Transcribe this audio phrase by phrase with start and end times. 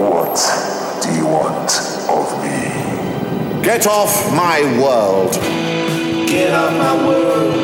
[0.00, 0.34] What
[1.02, 1.70] do you want
[2.08, 3.62] of me?
[3.62, 5.34] Get off my world.
[6.26, 7.54] Get off my world.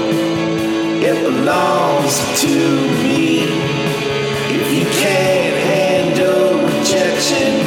[1.02, 2.54] It belongs to
[3.00, 3.44] me.
[4.52, 7.64] If you can't handle rejection,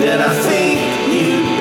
[0.00, 0.80] then I think
[1.12, 1.57] you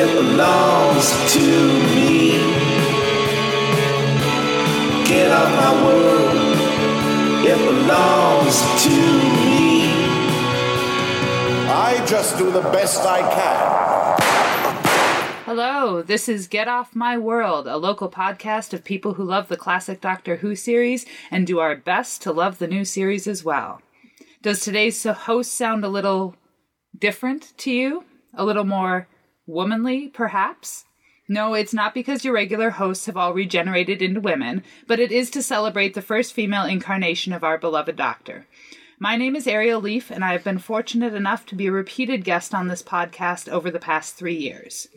[0.00, 1.40] it belongs to
[1.92, 2.30] me.
[5.08, 6.56] Get off my world,
[7.44, 8.90] it belongs to
[9.42, 9.90] me.
[11.68, 14.22] I just do the best I can.
[15.44, 19.56] Hello, this is Get Off My World, a local podcast of people who love the
[19.56, 23.82] classic Doctor Who series and do our best to love the new series as well.
[24.42, 26.36] Does today's host sound a little
[26.96, 28.04] different to you?
[28.34, 29.08] A little more
[29.48, 30.84] womanly, perhaps?
[31.26, 35.30] No, it's not because your regular hosts have all regenerated into women, but it is
[35.30, 38.46] to celebrate the first female incarnation of our beloved Doctor.
[38.98, 42.24] My name is Ariel Leaf, and I have been fortunate enough to be a repeated
[42.24, 44.88] guest on this podcast over the past three years.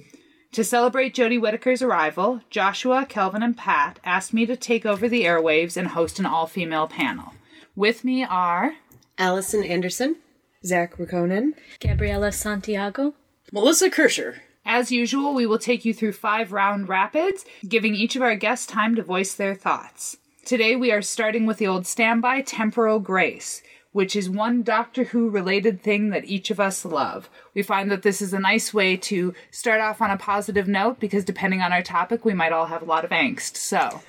[0.53, 5.23] To celebrate Jodie Whittaker's arrival, Joshua, Kelvin, and Pat asked me to take over the
[5.23, 7.33] airwaves and host an all female panel.
[7.75, 8.75] With me are
[9.17, 10.17] Alison Anderson,
[10.65, 13.13] Zhac Rahkonen, Gabriela Santiago,
[13.53, 14.39] Melissa Kaercher.
[14.65, 18.65] As usual, we will take you through five round rapids, giving each of our guests
[18.65, 20.15] time to voice their thoughts.
[20.45, 25.29] Today we are starting with the old standby temporal grace, which is one Doctor Who
[25.29, 27.29] related thing that each of us love.
[27.53, 31.01] We find that this is a nice way to start off on a positive note
[31.01, 33.57] because depending on our topic, we might all have a lot of angst.
[33.57, 34.01] So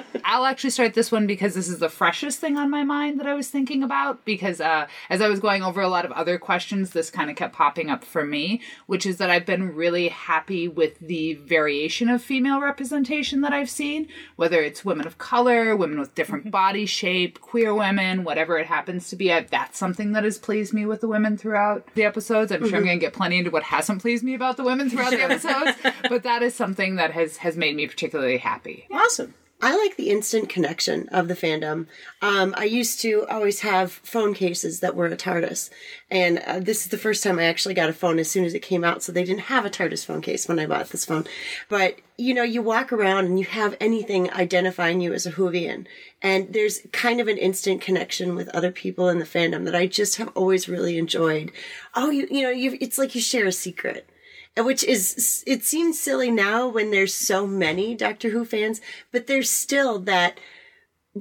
[0.24, 3.26] I'll actually start this one because this is the freshest thing on my mind that
[3.26, 4.24] I was thinking about.
[4.24, 7.36] Because uh, as I was going over a lot of other questions, this kind of
[7.36, 12.08] kept popping up for me, which is that I've been really happy with the variation
[12.08, 16.86] of female representation that I've seen, whether it's women of color, women with different body
[16.86, 19.32] shape, queer women, whatever it happens to be.
[19.32, 22.50] I, that's something that has pleased me with the women throughout the episodes.
[22.50, 24.88] I'm sure I'm going to get plenty into what hasn't pleased me about the women
[24.88, 25.76] throughout the episodes,
[26.08, 28.86] but that is something that has has made me particularly happy.
[28.90, 29.34] Awesome.
[29.62, 31.86] I like the instant connection of the fandom.
[32.20, 35.70] Um, I used to always have phone cases that were a TARDIS,
[36.10, 38.52] and uh, this is the first time I actually got a phone as soon as
[38.52, 39.02] it came out.
[39.02, 41.24] So they didn't have a TARDIS phone case when I bought this phone.
[41.68, 45.86] But you know, you walk around and you have anything identifying you as a Whovian,
[46.20, 49.86] and there's kind of an instant connection with other people in the fandom that I
[49.86, 51.52] just have always really enjoyed.
[51.94, 54.08] Oh, you you know, you it's like you share a secret
[54.56, 59.50] which is it seems silly now when there's so many Doctor Who fans, but there's
[59.50, 60.38] still that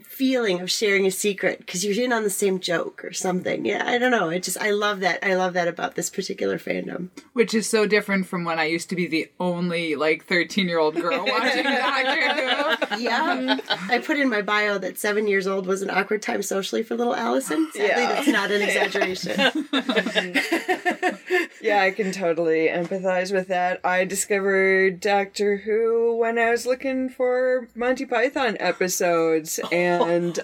[0.02, 3.64] feeling of sharing a secret because you're in on the same joke or something.
[3.66, 4.30] Yeah, I don't know.
[4.30, 5.20] I just I love that.
[5.24, 7.10] I love that about this particular fandom.
[7.34, 10.80] Which is so different from when I used to be the only like 13 year
[10.80, 12.34] old girl watching Doctor
[12.96, 13.02] Who.
[13.04, 13.58] Yeah,
[13.90, 16.96] I put in my bio that seven years old was an awkward time socially for
[16.96, 17.70] little Alison.
[17.74, 18.14] Sadly, Yeah.
[18.14, 19.68] that's not an exaggeration.
[21.62, 23.80] Yeah, I can totally empathize with that.
[23.86, 29.83] I discovered Doctor Who when I was looking for Monty Python episodes, and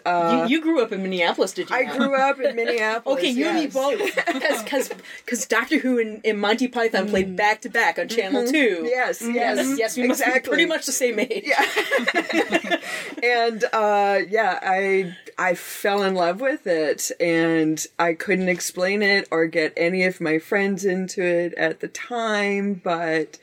[0.06, 1.76] uh, you, you grew up in Minneapolis, did you?
[1.76, 1.98] I not?
[1.98, 3.00] grew up in Minneapolis.
[3.20, 4.00] Okay, you and me both.
[4.60, 4.92] Because
[5.26, 8.84] because Doctor Who and, and Monty Python played back to back on Channel Two.
[8.86, 9.98] Yes, yes, yes, yes.
[9.98, 10.50] We must be exactly.
[10.50, 11.50] pretty much the same age.
[13.24, 19.28] and uh, yeah, I I fell in love with it, and I couldn't explain it
[19.32, 23.40] or get any of my friends into it at the time, but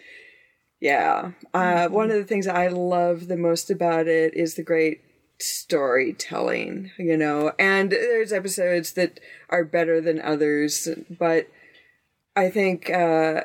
[0.81, 5.01] yeah, uh, one of the things I love the most about it is the great
[5.39, 9.21] storytelling, you know, and there's episodes that
[9.51, 11.49] are better than others, but
[12.35, 13.45] I think uh,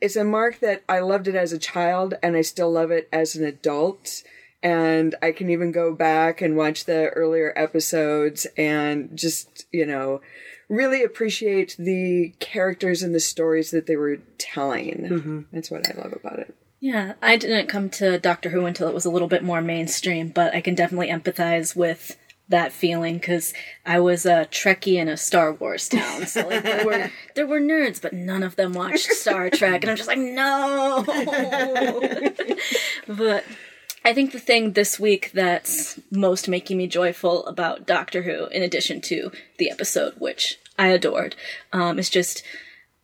[0.00, 3.08] it's a mark that I loved it as a child and I still love it
[3.12, 4.22] as an adult.
[4.64, 10.20] And I can even go back and watch the earlier episodes and just, you know,
[10.68, 15.46] really appreciate the characters and the stories that they were telling.
[15.52, 16.54] That's what I love about it.
[16.82, 20.30] Yeah, I didn't come to Doctor Who until it was a little bit more mainstream,
[20.30, 22.16] but I can definitely empathize with
[22.48, 23.54] that feeling because
[23.86, 26.26] I was a Trekkie in a Star Wars town.
[26.26, 29.92] So like there were there were nerds, but none of them watched Star Trek, and
[29.92, 31.04] I'm just like no.
[33.06, 33.44] but
[34.04, 38.64] I think the thing this week that's most making me joyful about Doctor Who, in
[38.64, 41.36] addition to the episode, which I adored,
[41.72, 42.42] um, is just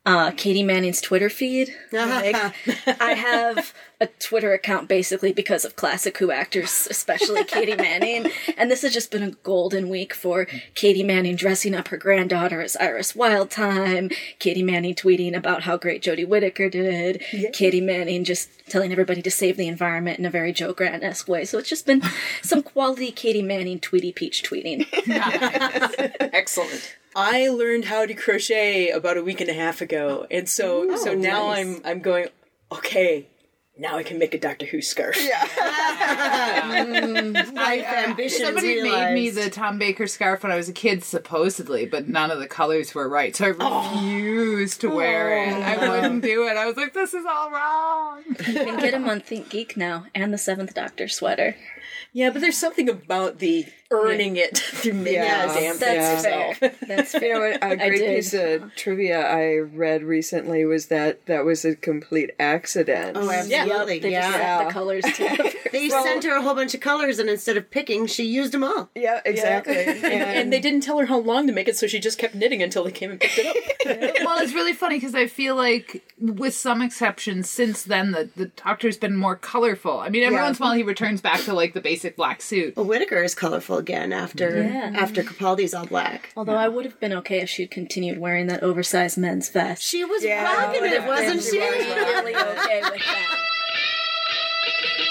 [0.08, 1.75] uh, Katy Manning's Twitter feed.
[1.93, 2.34] Like,
[3.00, 8.31] I have a Twitter account basically because of classic Who actors, especially Katy Manning.
[8.56, 12.62] And this has just been a golden week for Katy Manning dressing up her granddaughter
[12.62, 17.22] as Iris Wildthyme, Katy Manning tweeting about how great Jodie Whittaker did,
[17.52, 21.44] Katy Manning just telling everybody to save the environment in a very Jo Grant-esque way.
[21.44, 22.02] So it's just been
[22.43, 24.87] some quality Katy Manning tweety peach tweeting.
[26.32, 26.96] Excellent.
[27.20, 30.97] I learned how to crochet about a week and a half ago, and so oh,
[30.97, 31.59] so now nice.
[31.59, 32.29] I'm I'm going.
[32.70, 33.26] Okay,
[33.76, 35.17] now I can make a Doctor Who scarf.
[35.20, 35.41] yeah
[36.85, 40.73] mm, Life uh, ambitions Somebody made me the Tom Baker scarf when I was a
[40.73, 43.94] kid, supposedly, but none of the colors were right, so I oh.
[43.97, 45.55] refused to wear it.
[45.55, 45.61] Oh.
[45.61, 46.56] I wouldn't do it.
[46.56, 50.32] I was like, "This is all wrong." You can get him on ThinkGeek now, and
[50.32, 51.56] the Seventh Doctor sweater.
[52.12, 55.46] Yeah, but there's something about the earning it through making Yeah.
[55.46, 56.49] the damn That's thing fair.
[56.49, 56.81] yourself.
[56.87, 57.58] That's You know, fair.
[57.62, 62.31] a I great piece of trivia I read recently was that that was a complete
[62.38, 63.17] accident.
[63.17, 63.99] Oh, absolutely.
[64.00, 64.64] They just yeah.
[64.64, 65.50] the colors together.
[65.73, 68.64] They sent her a whole bunch of colors, and instead of picking, she used them
[68.64, 68.88] all.
[68.94, 69.76] yeah, exactly.
[69.79, 72.34] And, and they didn't tell her how long to make it, so she just kept
[72.34, 74.26] knitting until they came and picked it up.
[74.26, 78.46] well, it's really funny because I feel like, with some exceptions, since then the the
[78.46, 79.99] Doctor's been more colorful.
[80.00, 80.44] I mean, every Yeah.
[80.44, 82.76] once in a while he returns back to like the basic black suit.
[82.76, 84.93] Well, Whittaker is colorful again after Yeah.
[84.95, 86.31] after Capaldi's all black.
[86.37, 89.83] Although I would have been okay if she'd continued wearing that oversized men's vest.
[89.83, 91.07] She was Yeah, rocking it, whatever.
[91.09, 91.59] wasn't She she?
[91.59, 93.39] was really okay with that.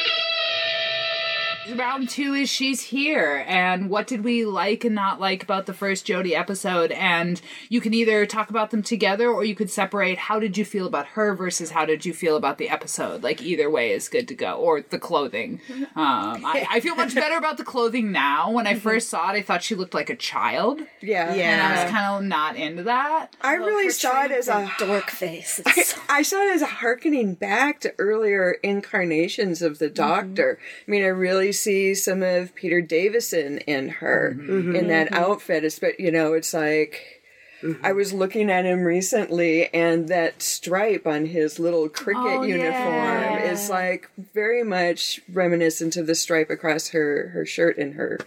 [1.76, 3.44] round two is she's here.
[3.48, 6.92] And what did we like and not like about the first jodie episode?
[6.92, 10.66] And you can either talk about them together or you could separate how did you
[10.66, 13.24] feel about her versus how did you feel about the episode?
[13.24, 14.54] Like either way is good to go.
[14.54, 15.62] Or the clothing.
[15.96, 18.52] Um, I, I feel much better about the clothing now.
[18.52, 20.80] When i first saw it i thought she looked like a child.
[21.02, 21.52] Yeah, Yeah.
[21.54, 23.36] and i was kind of not into that.
[23.42, 25.60] I really saw it as a Dork face.
[25.66, 30.60] It's so- I saw it as a harkening back to earlier incarnations of the Doctor.
[30.88, 34.76] I mean, I really see some of Peter Davison in her mm-hmm.
[34.76, 35.24] in that mm-hmm.
[35.24, 35.64] outfit.
[35.64, 37.24] It's But you know, it's like
[37.62, 37.86] mm-hmm.
[37.86, 42.96] I was looking at him recently, and that stripe on his little cricket Oh, uniform
[42.96, 43.52] yeah.
[43.52, 48.20] is like very much reminiscent of the stripe across her her shirt in her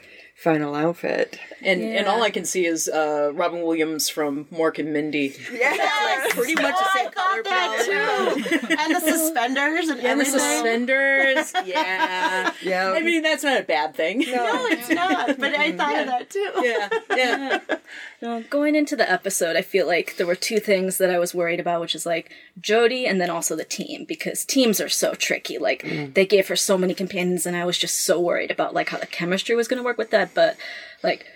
[0.42, 1.38] final outfit.
[1.62, 5.36] And and all I can see is uh, Robin Williams from Mork and Mindy.
[5.52, 6.26] Yeah.
[6.30, 8.66] Pretty much Oh, the I same color thought that too.
[8.78, 11.52] and the suspenders and, And the suspenders.
[11.66, 12.52] Yeah.
[12.62, 12.92] Yeah.
[12.96, 14.20] I mean, that's not a bad thing.
[14.20, 15.38] No, it's not.
[15.38, 16.50] But I thought of that too.
[16.62, 16.88] Yeah.
[17.16, 17.60] Yeah.
[18.22, 21.34] No, going into the episode, I feel like there were two things that I was
[21.34, 25.14] worried about, which is like Jodie and then also the team, because teams are so
[25.14, 25.56] tricky.
[25.56, 25.82] Like
[26.14, 28.98] they gave her so many companions, and I was just so worried about like how
[28.98, 30.29] the chemistry was going to work with that.
[30.34, 30.56] But
[31.02, 31.26] like,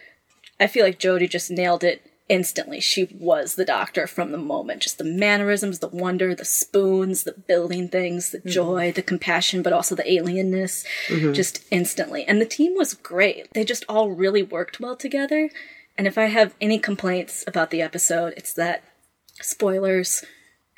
[0.61, 2.81] I feel like Jodie just nailed it instantly.
[2.81, 4.83] She was the Doctor from the moment.
[4.83, 8.49] Just the mannerisms, the wonder, the spoons, the building things, the mm-hmm.
[8.49, 11.33] joy, the compassion, but also the alienness, mm-hmm.
[11.33, 12.25] just instantly.
[12.25, 13.53] And the team was great.
[13.53, 15.51] They just all really worked well together.
[15.97, 18.83] And if I have any complaints about the episode, it's that
[19.41, 20.25] spoilers,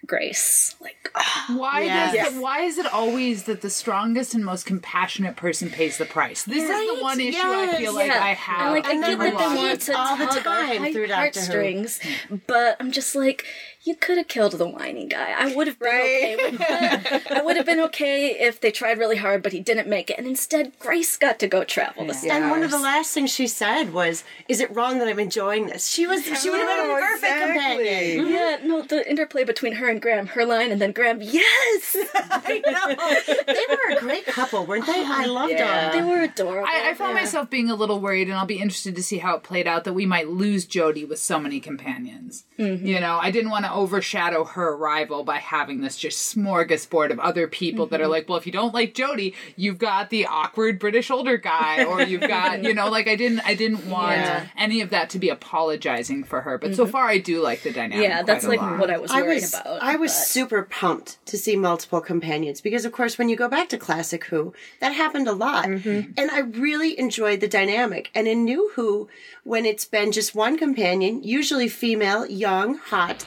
[0.04, 0.74] Grace.
[0.80, 2.12] Like, ah, why Yes.
[2.12, 6.04] does the, why is it always that the strongest and most compassionate person pays the
[6.04, 7.78] price this is the one issue i Yes.
[7.78, 9.80] feel like yeah, i have I like I And get then that they repeats want
[9.82, 11.46] to all the time through Doctor Who.
[11.46, 12.00] heartstrings,
[12.46, 13.44] but I'm just like,
[13.82, 15.32] you could have killed the whiny guy.
[15.36, 16.52] I would have been okay Right.
[16.52, 17.22] with that.
[17.30, 20.18] I would have been okay if they tried really hard, but he didn't make it,
[20.18, 22.32] and instead Grace got to go travel the stars.
[22.32, 25.66] And one of the last things she said was, "Is it wrong that I'm enjoying
[25.66, 26.22] this?" She was.
[26.24, 27.84] She would have been a Oh, perfect exactly.
[28.16, 28.28] companion.
[28.32, 32.62] yeah, no, the interplay between her and Graham, her line, and then Graham, yes, I
[32.66, 33.44] know.
[33.46, 35.04] They were a great couple, weren't they?
[35.04, 35.92] I oh, loved Yeah.
[35.92, 36.66] they were adorable.
[36.68, 39.36] I, I found myself being a little worried, and I'll be interested to see how
[39.36, 42.44] it played out that we might lose Jodie with so many companions.
[42.58, 42.86] Mm-hmm.
[42.86, 47.18] You know, I didn't want to overshadow her arrival by having this just smorgasbord of
[47.20, 48.12] other people that are mm-hmm.
[48.12, 52.02] like, well, if you don't like Jodie, you've got the awkward British older guy, or
[52.02, 54.46] you've got, you know, like I didn't, I didn't want Yeah.
[54.56, 56.58] any of that to be apologizing for her.
[56.58, 56.92] But so mm-hmm.
[56.92, 58.08] far, I do like the dynamic.
[58.08, 58.75] yeah, that's quite like lot.
[58.78, 59.82] What I was I was about.
[59.82, 63.48] I was but- super pumped to see multiple companions because of course when you go
[63.48, 66.12] back to classic Who that happened a lot Mm-hmm.
[66.16, 69.08] and I really enjoyed the dynamic and in new Who
[69.44, 73.26] when it's been just one companion usually female young hot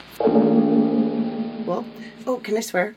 [1.66, 1.84] well
[2.26, 2.94] oh can I swear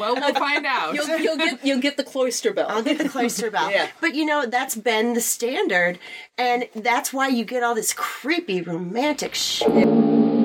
[0.00, 0.94] Well, we'll find out.
[0.94, 2.66] You'll, you'll get you'll get the cloister bell.
[2.70, 3.70] I'll get the cloister bell.
[3.76, 3.88] Yeah.
[4.00, 5.98] But you know, that's been the standard,
[6.38, 9.86] and that's why you get all this creepy romantic shit.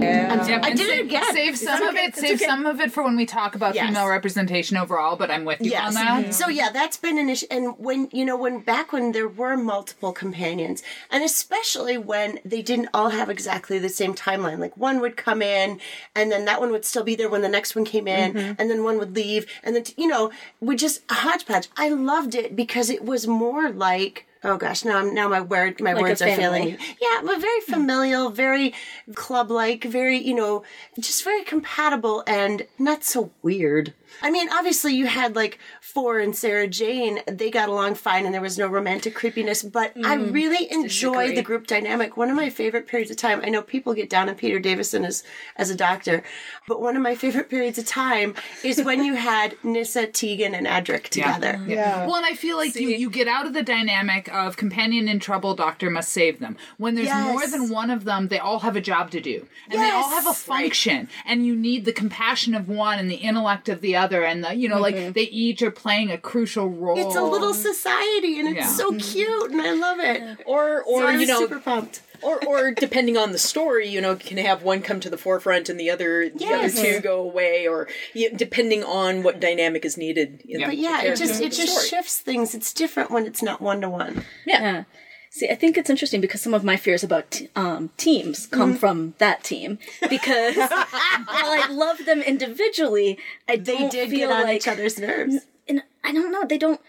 [0.02, 1.24] Yep, I and did it save, again.
[1.34, 2.16] Save It's some of it.
[2.16, 2.46] Save okay.
[2.46, 3.88] some of it for when we talk about Yes.
[3.88, 5.16] female representation overall.
[5.16, 5.96] But I'm with you on Yes.
[5.96, 6.34] that.
[6.34, 7.48] So yeah, that's been an issue.
[7.52, 12.62] And when you know, when back when there were multiple companions, and especially when they
[12.62, 14.60] didn't all have exactly the same timeline.
[14.60, 15.80] Like one would come in,
[16.16, 18.54] and then that one would still be there when the next one came in, Mm-hmm.
[18.60, 21.68] and then one would leave, and then you know, we just hodgepodge.
[21.78, 24.27] I loved it because it was more like.
[24.44, 26.78] Oh gosh, now I'm now my word my Like words are failing.
[27.02, 28.74] Yeah, but very familial, very
[29.16, 30.64] club like, very, you know,
[31.00, 33.94] just very compatible and not so weird.
[34.22, 38.34] I mean, obviously you had like Four and Sarah Jane, they got along fine and
[38.34, 42.18] there was no romantic creepiness, but I mm, really enjoy the group dynamic.
[42.18, 45.06] One of my favorite periods of time, I know people get down on Peter Davison
[45.06, 45.24] as,
[45.56, 46.24] as a doctor,
[46.68, 50.68] but one of my favorite periods of time is when you had Nyssa, Tegan, and
[50.68, 51.60] Adric together.
[51.66, 52.06] Yeah.
[52.06, 55.20] Well, and I feel like you, you get out of the dynamic of companion in
[55.20, 56.58] trouble, doctor must save them.
[56.78, 57.24] When there's Yes.
[57.26, 59.48] more than one of them, they all have a job to do.
[59.70, 60.44] And they all have a Yes.
[60.44, 61.10] function.
[61.26, 64.07] And you need the compassion of one and the intellect of the other.
[64.16, 65.12] And, the, you know, like mm-hmm.
[65.14, 66.98] they each are playing a crucial role.
[66.98, 68.68] It's a little society and it's Yeah.
[68.68, 68.98] so mm-hmm.
[69.00, 70.40] cute and I love it.
[70.46, 72.02] Or, So or I you was know, super pumped.
[72.22, 75.70] or or depending on the story, you know, can have one come to the forefront
[75.70, 79.98] and the other the other two go away, or yeah, depending on what dynamic is
[79.98, 80.42] needed.
[80.46, 80.66] In Yeah.
[80.68, 81.88] the But yeah, it just it just story.
[81.88, 82.56] shifts things.
[82.56, 84.24] It's different when it's not one to one.
[84.46, 84.84] Yeah.
[85.30, 88.70] See, I think it's interesting because some of my fears about t- um, teams come
[88.72, 88.80] Mm-hmm.
[88.80, 89.78] from that team.
[90.10, 90.72] Because while
[91.28, 93.18] I love them individually,
[93.48, 95.38] I They don't did feel get on like each other's nerves.
[95.68, 96.46] and I don't know.
[96.46, 96.82] They don't.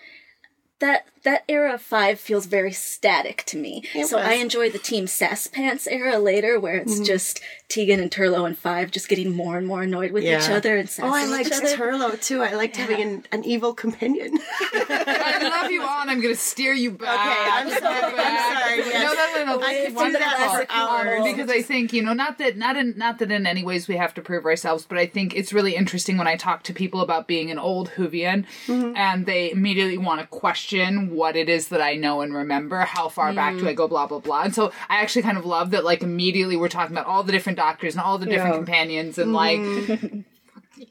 [0.81, 3.73] That that era of five feels very static to me.
[3.95, 4.27] It so was.
[4.27, 6.91] I enjoy the Team Sass Pants era later, where Mm-hmm.
[6.91, 10.49] it's just Tegan and Turlough and Five just getting more and more annoyed with each
[10.49, 11.77] other and sassing Oh, I liked each other.
[11.77, 12.43] Turlough too.
[12.43, 14.39] I liked having an, an evil companion.
[14.73, 17.09] I love you all, and I'm going to steer you back.
[17.09, 19.03] Okay, I'm sorry, I'm sorry, yes.
[19.03, 19.67] No, no, no, no.
[19.67, 20.67] I this could do that wonderful.
[20.67, 21.25] for hours.
[21.25, 23.97] because I think you know, not that, not in, not that in any ways we
[23.97, 27.01] have to prove ourselves, but I think it's really interesting when I talk to people
[27.01, 28.97] about being an old Whovian, Mm-hmm.
[28.97, 32.81] and they immediately want to question what it is that I know and remember.
[32.81, 33.61] How far back Mm.
[33.61, 33.89] do I go?
[33.89, 34.43] Blah blah blah.
[34.43, 35.85] And so I actually kind of love that.
[35.85, 38.59] Like immediately, we're talking about all the different doctors and all the different Yeah.
[38.65, 39.61] companions, and like.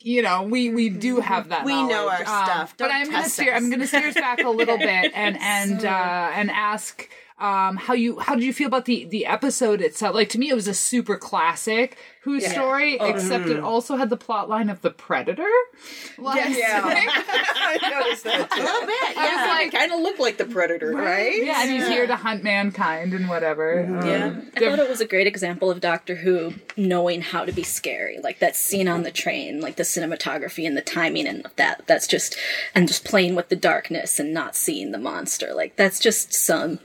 [0.01, 1.63] You know, we we do have that.
[1.63, 2.27] We know knowledge.
[2.27, 2.75] Um, our stuff.
[2.77, 3.53] but Don't I'm gonna steer.
[3.55, 7.93] I'm gonna steer us back a little bit and and uh, and ask um, how
[7.93, 10.15] you how did you feel about the the episode itself?
[10.15, 13.57] Like to me, it was a super classic Who story, except mm-hmm.
[13.57, 15.47] it also had the plot line of the Predator.
[16.17, 16.79] Last Yeah.
[16.79, 17.07] night.
[17.69, 18.59] I noticed that too.
[18.59, 21.43] a little bit, I was like, kind of looked like the predator, right?
[21.43, 23.83] yeah, and he's here to hunt mankind and whatever.
[23.83, 23.99] Mm-hmm.
[23.99, 24.41] Um, Yeah.
[24.55, 28.19] I thought it was a great example of Doctor Who knowing how to be scary,
[28.23, 31.83] like that scene on the train, like the cinematography and the timing and that.
[31.85, 32.35] That's just
[32.73, 35.53] and just playing with the darkness and not seeing the monster.
[35.53, 36.79] Like that's just some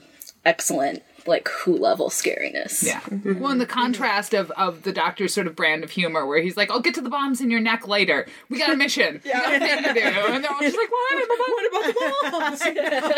[0.45, 2.83] excellent like Who level scariness.
[2.83, 2.99] Yeah.
[3.39, 6.57] Well, and the contrast of, of the doctor's sort of brand of humor, where he's
[6.57, 8.27] like, "I'll get to the bombs in your neck later.
[8.49, 9.21] We got a mission.
[9.23, 11.29] We got a thing to do." And they're all just like, "What?
[11.29, 12.65] What about the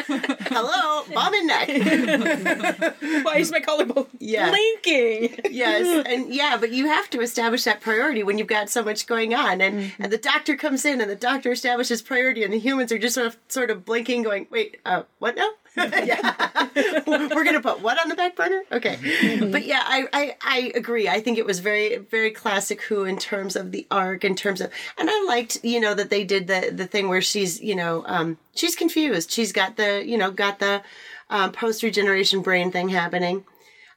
[0.14, 0.40] bombs?
[0.50, 1.68] Hello, bomb in neck.
[3.26, 4.52] Why is my collarbone Yeah.
[4.52, 5.40] blinking?
[5.50, 9.08] yes, and yeah, but you have to establish that priority when you've got so much
[9.08, 10.04] going on, and Mm-hmm.
[10.04, 13.16] and the doctor comes in, and the doctor establishes priority, and the humans are just
[13.16, 15.50] sort of sort of blinking, going, "Wait, uh, what now?"
[17.08, 18.62] We're gonna put what on the back burner?
[18.72, 19.52] Okay, Mm-hmm.
[19.52, 21.08] but yeah, I, I I agree.
[21.10, 24.62] I think it was very very classic Who in terms of the arc, in terms
[24.62, 27.76] of, and I liked you know that they did the the thing where she's you
[27.76, 29.32] know um she's confused.
[29.32, 30.82] She's got the you know got the
[31.30, 33.46] um, post regeneration brain thing happening.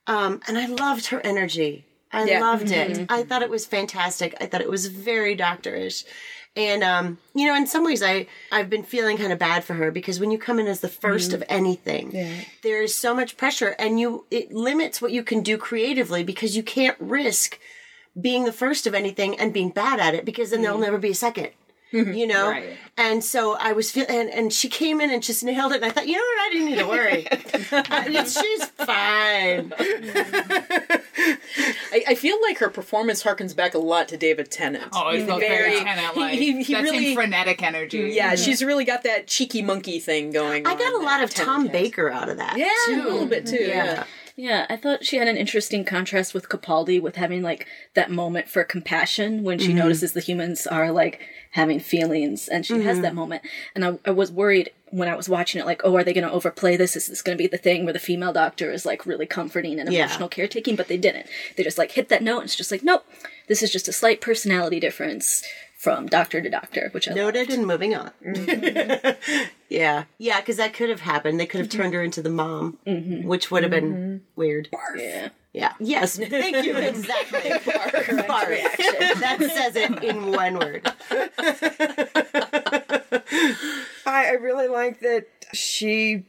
[0.06, 1.84] Um, and I loved her energy.
[2.10, 2.40] I Yeah.
[2.40, 3.04] loved it.
[3.10, 4.34] I thought it was fantastic.
[4.40, 6.04] I thought it was very doctorish.
[6.58, 9.74] And um, you know, in some ways I I've been feeling kind of bad for
[9.74, 12.10] her because when you come in as the 1st of anything,
[12.62, 16.62] there's so much pressure and you it limits what you can do creatively because you
[16.64, 17.58] can't risk
[18.20, 21.10] being the first of anything and being bad at it because then there'll never be
[21.10, 21.50] a second.
[21.90, 22.76] You know, Right.
[22.98, 25.76] and so I was feeling, and, and she came in and just nailed it.
[25.76, 27.26] And I thought, you know what, I didn't need to worry.
[27.72, 29.72] Uh, she's fine.
[31.92, 34.88] I, I feel like her performance harkens back a lot to David Tennant.
[34.92, 36.38] Oh, it felt very, Very- Tennant like.
[36.38, 38.10] he- he that really- same frenetic energy.
[38.14, 38.44] Yeah, mhm.
[38.44, 40.78] she's really got that cheeky monkey thing going I on.
[40.78, 41.82] got a lot of Tom Tennant has.
[41.82, 42.56] Baker out of that.
[42.56, 43.02] Yeah, too.
[43.02, 43.64] a little bit too.
[43.64, 44.04] Yeah.
[44.38, 48.48] Yeah, I thought she had an interesting contrast with Capaldi with having like that moment
[48.48, 49.78] for compassion when she mm-hmm.
[49.78, 53.02] notices the humans are like having feelings and she has mm-hmm.
[53.02, 53.42] that moment.
[53.74, 56.26] And I, I was worried when I was watching it, like, oh, are they going
[56.26, 56.96] to overplay this?
[56.96, 59.78] Is this going to be the thing where the female doctor is like really comforting
[59.78, 60.04] and Yeah.
[60.04, 60.76] emotional caretaking?
[60.76, 61.26] But they didn't.
[61.56, 63.04] They just like hit that note and it's just like, nope,
[63.46, 65.42] this is just a slight personality difference
[65.78, 68.10] from doctor to doctor, which I Noted and moving on.
[68.24, 69.44] Mm-hmm.
[69.68, 70.04] yeah.
[70.18, 71.38] Yeah, because that could have happened.
[71.38, 73.26] They could have turned her into the mom, mm-hmm.
[73.26, 74.16] which would have been mm-hmm.
[74.34, 74.68] weird.
[74.96, 75.28] yeah.
[75.52, 75.72] Yeah.
[75.80, 76.18] Yes.
[76.18, 76.76] Thank you.
[76.88, 77.40] Exactly.
[77.40, 79.20] Barf.
[79.20, 80.92] That says it in one word.
[84.08, 86.24] I, I really like that she,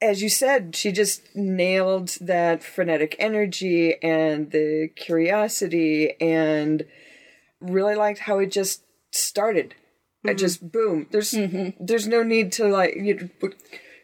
[0.00, 6.84] as you said, she just nailed that frenetic energy and the curiosity, and
[7.60, 9.74] really liked how it just started.
[10.24, 10.36] It mm-hmm.
[10.36, 11.06] just boom.
[11.10, 11.84] There's mm-hmm.
[11.84, 13.30] there's no need to like you.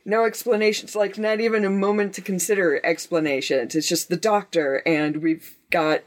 [0.05, 3.75] No explanations, like not even a moment to consider explanations.
[3.75, 6.03] It's just the doctor, and we've got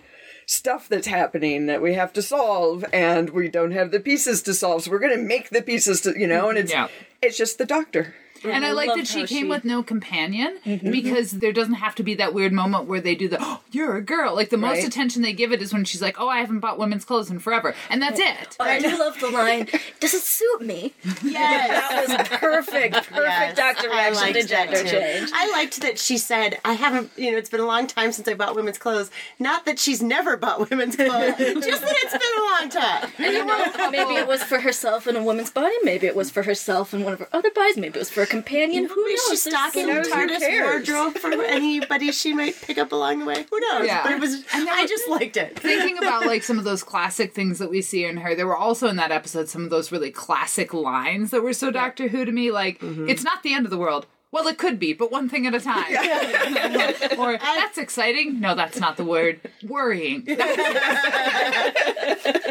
[0.52, 4.54] stuff that's happening that we have to solve, and we don't have the pieces to
[4.54, 6.90] solve, so we're gonna make the pieces to, you know, and it's Yeah.
[7.22, 8.14] it's just the doctor.
[8.44, 10.92] And I like that she came she- with no companion mm-hmm.
[10.92, 13.96] because there doesn't have to be that weird moment where they do the oh, "you're
[13.96, 16.40] a girl." Like the most attention they give it is when she's like, "Oh, I
[16.40, 18.58] haven't bought women's clothes in forever," and that's it.
[18.60, 19.68] Oh, I do love the line.
[20.00, 20.94] Does it suit me?
[21.24, 21.70] Yes.
[21.92, 22.96] That was perfect.
[22.96, 23.90] Perfect Yes, Dr.
[23.90, 24.90] I Reaction to liked gender too.
[24.90, 25.32] change.
[25.34, 28.28] I liked that she said, I haven't, you know, it's been a long time since
[28.28, 29.10] I bought women's clothes.
[29.40, 33.12] Not that she's never bought women's clothes, just that it's been a long time.
[33.18, 35.76] And you know, Maybe it was for herself in a woman's body.
[35.84, 37.78] Maybe it was for herself in one of her other bodies.
[37.78, 38.86] Maybe it was for a companion.
[38.86, 39.28] Who Maybe knows?
[39.30, 40.08] she's stocking so- knows?
[40.08, 43.46] TARDIS wardrobe for anybody she might pick up along the way.
[43.50, 43.86] Who knows?
[43.86, 44.04] Yeah.
[44.04, 45.60] But it was, And I just liked it.
[45.60, 48.58] Thinking about like some of those classic things that we see in her, there were
[48.58, 52.26] also in that episode some of those really classic lines that were so Doctor Who
[52.26, 52.52] to me.
[52.52, 53.10] Like, mm-hmm.
[53.10, 54.08] it's not the end of the world.
[54.32, 55.92] Well, it could be, but one thing at a time.
[57.20, 58.40] or that's exciting.
[58.40, 59.42] No, that's not the word.
[59.68, 60.24] Worrying.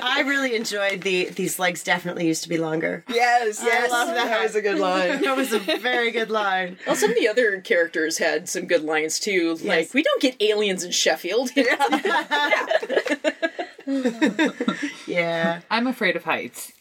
[0.03, 3.03] I really enjoyed the, these legs definitely used to be longer.
[3.09, 4.27] Yes, yes, love that.
[4.27, 5.23] That was a good line.
[5.23, 6.77] That was a very good line.
[6.87, 9.57] Well, some of the other characters had some good lines too.
[9.63, 11.51] Like, we don't get aliens in Sheffield.
[15.07, 15.61] Yeah.
[15.71, 16.73] I'm afraid of heights.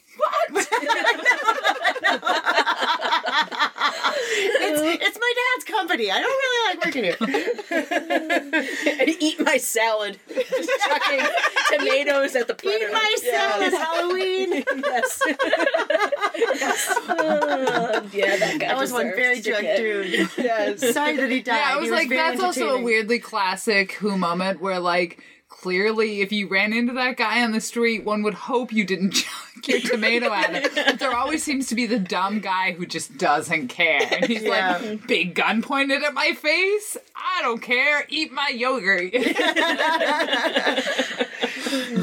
[4.21, 6.11] It's, it's my dad's company.
[6.11, 7.17] I don't really like working here.
[8.99, 10.19] and eat my salad.
[10.33, 11.25] Just chucking
[11.79, 12.91] tomatoes at the Eat predator.
[12.91, 14.63] my salad, Halloween.
[14.83, 15.21] Yes.
[18.13, 20.29] yeah, that guy That was one very drunk get- dude.
[20.37, 20.93] Yes.
[20.93, 21.55] Sorry that he died.
[21.57, 26.21] Yeah, I was He like, that's also a weirdly classic Who moment where, like, clearly
[26.21, 29.48] if you ran into that guy on the street, one would hope you didn't chuck
[29.67, 30.71] your tomato at him.
[30.75, 34.01] But there always seems to be the dumb guy who just doesn't care.
[34.11, 34.77] And he's Yeah.
[34.81, 36.97] like, big gun pointed at my face.
[37.15, 38.05] I don't care.
[38.09, 39.13] Eat my yogurt.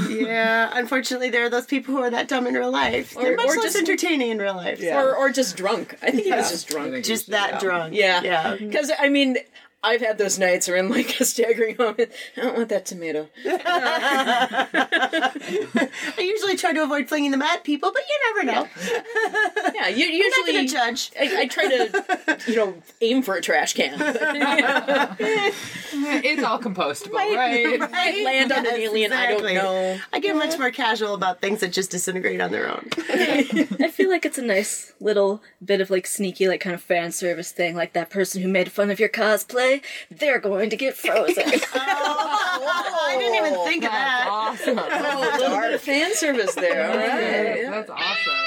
[0.09, 3.15] Yeah, unfortunately, there are those people who are that dumb in real life.
[3.15, 4.83] They're Or- much or less just- entertaining in real life.
[4.83, 5.97] Or, or just drunk.
[6.03, 7.05] I think he was just drunk.
[7.05, 7.95] Just that drunk.
[7.95, 8.23] Yeah.
[8.23, 8.57] Yeah.
[8.57, 9.39] Because, I mean,
[9.87, 12.11] I've had those nights where I'm like a staggering moment.
[12.37, 13.29] I don't want that tomato.
[13.47, 15.31] I
[16.19, 18.69] usually try to avoid flinging them at people, but you never know.
[19.75, 21.13] Yeah, you, I'm not going to judge.
[21.19, 23.95] I, I try to, you know, aim for a trash can.
[25.93, 27.81] it's all compostable, right?
[27.81, 29.13] I land on an alien.
[29.13, 29.57] exactly.
[29.57, 30.01] I don't know.
[30.13, 32.89] I get much more casual about things that just disintegrate on their own.
[33.09, 37.13] I feel like it's a nice little bit of like sneaky, like kind of fan
[37.13, 37.77] service thing.
[37.77, 39.76] Like that person who made fun of your cosplay,
[40.11, 41.45] they're going to get frozen.
[41.75, 44.27] I didn't even think of that.
[44.29, 44.79] awesome.
[44.79, 46.91] Oh, a little bit of fan service there.
[46.91, 47.71] All right.
[47.71, 48.47] That's awesome.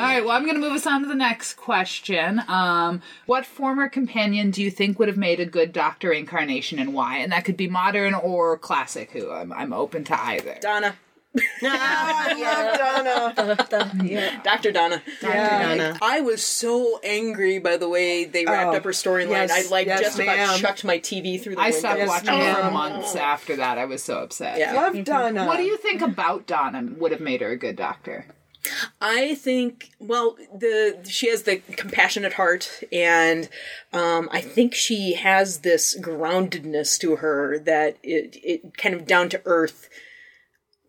[0.00, 2.40] All right, well, I'm going to move us on to the next question.
[2.48, 6.94] Um, what former companion do you think would have made a good Doctor incarnation and
[6.94, 7.18] why?
[7.18, 9.30] And that could be modern or classic Who.
[9.30, 10.56] I'm, I'm open to either.
[10.62, 10.94] Donna.
[11.62, 13.32] Donna.
[14.44, 14.72] Dr.
[14.72, 15.02] Donna.
[15.20, 15.32] Dr.
[15.32, 15.98] Donna.
[16.02, 19.30] I was so angry by the way they wrapped Oh, up her storyline.
[19.30, 21.78] yes, I like yes, just about chucked my TV through the I window.
[21.78, 23.78] stopped Yes, watching it for months after that.
[23.78, 24.58] I was so upset.
[24.58, 24.72] Yeah.
[24.74, 25.46] Love Donna.
[25.46, 28.26] What do you think about Donna would have made her a good Doctor?
[29.00, 33.48] I think well the she has the compassionate heart and
[33.92, 39.30] um, I think she has this groundedness to her that it it kind of down
[39.30, 39.88] to earth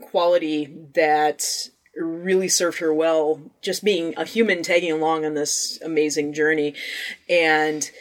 [0.01, 6.33] quality that really served her well just being a human tagging along on this amazing
[6.33, 6.73] journey
[7.29, 7.91] and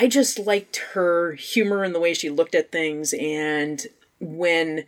[0.00, 3.84] I just liked her humor and the way she looked at things and
[4.20, 4.84] when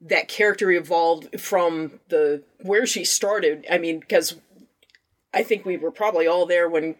[0.00, 3.66] that character evolved from the where she started.
[3.70, 4.36] I mean, because
[5.32, 6.96] I think we were probably all there when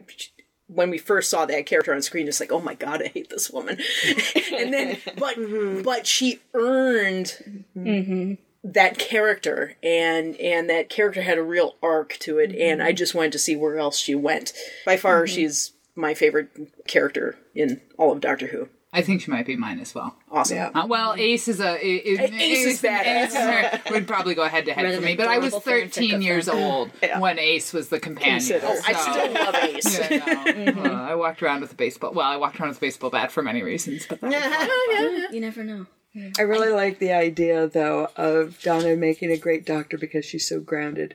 [0.66, 2.28] when we first saw that character on screen.
[2.28, 3.78] It's like, oh my god, I hate this woman.
[4.52, 5.82] and then, but mm-hmm.
[5.82, 7.36] but she earned
[7.76, 8.34] mm-hmm.
[8.64, 13.14] That character, and and that character had a real arc to it, and I just
[13.14, 14.52] wanted to see where else she went.
[14.84, 16.48] By far, she's my favorite
[16.86, 18.68] character in all of Doctor Who.
[18.92, 20.16] I think she might be mine as well.
[20.32, 20.56] Awesome.
[20.56, 20.70] Yeah.
[20.74, 23.26] Uh, well, Ace is a i- i- Ace is badass.
[23.26, 26.46] Ace her- would probably go head to head for me, but I was 13 years
[26.46, 26.56] them.
[26.58, 28.38] old when Ace was the companion.
[28.40, 28.66] Consider.
[28.68, 30.10] Oh, I still love Ace.
[30.10, 30.82] Yeah, no.
[30.90, 32.12] Uh, I walked around with a baseball.
[32.14, 35.40] Well, I walked around with a baseball bat for many reasons, but that was You
[35.40, 35.86] never know.
[36.38, 40.60] I really like the idea, though, of Donna making a great doctor because she's so
[40.60, 41.14] grounded.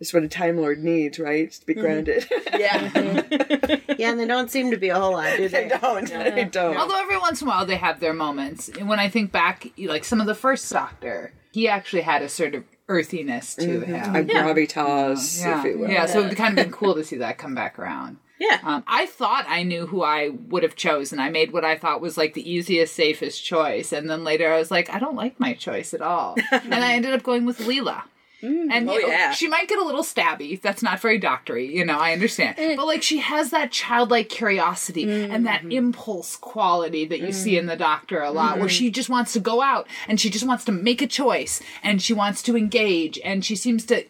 [0.00, 1.50] It's what a Time Lord needs, right?
[1.50, 1.82] To be mm-hmm.
[1.82, 2.26] grounded.
[2.58, 3.78] Yeah.
[3.96, 5.68] Yeah, and they don't seem to be a whole lot, do they?
[5.68, 6.12] don't.
[6.12, 6.76] I don't.
[6.76, 8.68] Although every once in a while they have their moments.
[8.68, 12.28] And when I think back, like some of the first Doctor, he actually had a
[12.28, 13.94] sort of earthiness to mm-hmm.
[13.94, 14.28] a him.
[14.28, 15.60] gravitas, Yeah.
[15.60, 15.88] if you will.
[15.90, 18.16] yeah, so it'd kind of been cool to see that come back around.
[18.38, 18.58] Yeah.
[18.62, 21.20] Um, I thought I knew who I would have chosen.
[21.20, 23.92] I made what I thought was like the easiest, safest choice.
[23.92, 26.36] And then later I was like, I don't like my choice at all.
[26.50, 28.02] and I ended up going with Leela.
[28.42, 28.68] Mm.
[28.70, 29.32] And Oh, you know, yeah.
[29.32, 30.60] she might get a little stabby.
[30.60, 32.56] That's not very doctory, you know, I understand.
[32.58, 32.76] Eh.
[32.76, 35.72] But like she has that childlike curiosity and that mm-hmm.
[35.72, 37.78] impulse quality that you see in the mm.
[37.78, 38.68] doctor a lot, where mm-hmm.
[38.68, 42.02] she just wants to go out and she just wants to make a choice and
[42.02, 44.04] she wants to engage and she seems to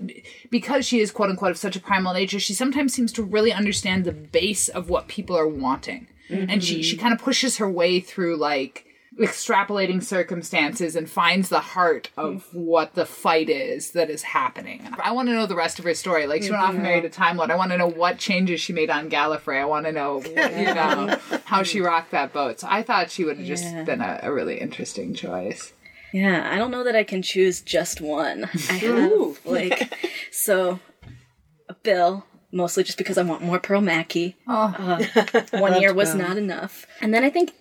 [0.50, 3.52] because she is quote unquote of such a primal nature, she sometimes seems to really
[3.52, 6.08] understand the base of what people are wanting.
[6.28, 6.50] Mm-hmm.
[6.50, 11.60] And she she kind of pushes her way through like extrapolating circumstances and finds the
[11.60, 14.86] heart of what the fight is that is happening.
[15.02, 16.26] I want to know the rest of her story.
[16.26, 17.50] Like she went off and married a Time Lord.
[17.50, 19.60] I want to know what changes she made on Gallifrey.
[19.60, 22.60] I want to know, what, you know, how she rocked that boat.
[22.60, 25.72] So I thought she would have just been a, a really interesting choice.
[26.12, 28.44] Yeah, I don't know that I can choose just one.
[28.70, 29.92] I have like
[30.30, 30.78] so
[31.82, 34.36] Bill, mostly just because I want more Pearl Mackie.
[34.46, 35.04] Uh,
[35.50, 36.86] one year was not enough.
[37.00, 37.52] And then I think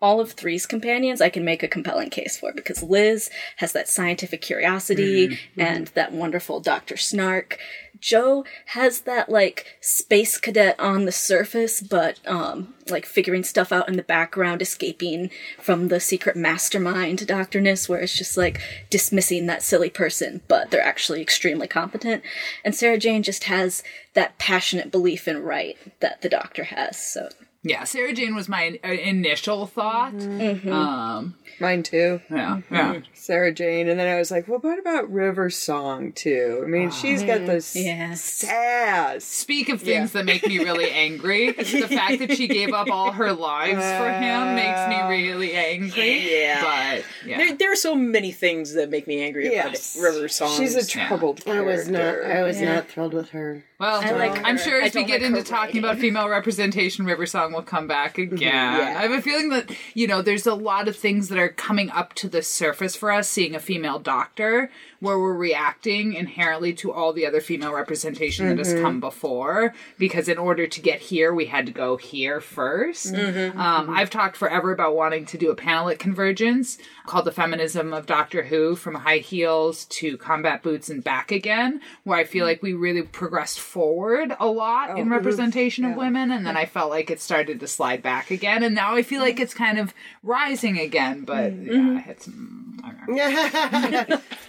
[0.00, 3.88] all of three's companions I can make a compelling case for because Liz has that
[3.88, 6.96] scientific curiosity and that wonderful Dr.
[6.96, 7.58] Snark.
[8.00, 13.88] Jo has that like space cadet on the surface, but um like figuring stuff out
[13.88, 19.62] in the background, escaping from the secret mastermind doctorness, where it's just like dismissing that
[19.62, 22.22] silly person, but they're actually extremely competent.
[22.64, 23.82] And Sarah Jane just has
[24.14, 26.96] that passionate belief in right that the doctor has.
[26.96, 27.30] So
[27.68, 30.14] Yeah, Sarah Jane was my uh, initial thought.
[30.14, 32.20] Um, Mine too.
[32.30, 33.00] yeah, yeah.
[33.14, 33.88] Sarah Jane.
[33.88, 36.62] And then I was like, well, what about River Song too?
[36.64, 38.14] I mean, she's got this yeah.
[38.14, 39.24] sass.
[39.24, 41.52] Speak of things that make me really angry.
[41.52, 46.38] the fact that she gave up all her lives for him makes me really angry.
[46.40, 46.62] Yeah.
[46.62, 47.36] But yeah.
[47.38, 49.96] There, there are so many things that make me angry Yes.
[49.96, 50.56] about River Songs.
[50.56, 52.22] She's a troubled I was not.
[52.24, 53.64] I was not thrilled with her.
[53.80, 54.62] Well, I like I'm her.
[54.62, 55.84] sure I as we get like into talking writing.
[55.84, 58.38] about female representation, River Song will come back again.
[58.40, 58.94] Yeah.
[58.98, 61.90] I have a feeling that, you know, there's a lot of things that are coming
[61.90, 66.92] up to the surface for us, seeing a female doctor, where we're reacting inherently to
[66.92, 68.82] all the other female representation that has mm-hmm.
[68.82, 69.74] come before.
[69.98, 73.58] Because in order to get here, we had to go here 1st mm-hmm.
[73.58, 77.92] Um, I've talked forever about wanting to do a panel at Convergence called The Feminism
[77.92, 82.44] of Doctor Who from high heels to combat boots and back again, where I feel
[82.44, 82.48] mm.
[82.48, 86.66] like we really progressed forward a lot oh, in representation of women, and then I
[86.66, 89.40] felt like it started to slide back again, and now I feel like mm.
[89.40, 91.66] it's kind of rising again, but mm.
[91.66, 92.26] yeah, it's.
[92.26, 92.84] mm, mm-hmm.
[92.84, 94.20] I don't know.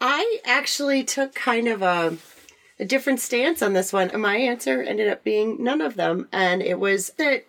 [0.00, 2.16] I actually took kind of a,
[2.78, 4.10] a different stance on this one.
[4.20, 6.28] My answer ended up being none of them.
[6.32, 7.44] And it was that,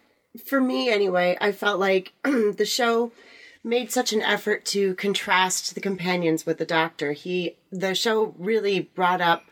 [0.45, 3.11] for me anyway, I felt like the show
[3.63, 7.11] made such an effort to contrast the companions with the doctor.
[7.11, 9.45] He, the show really brought up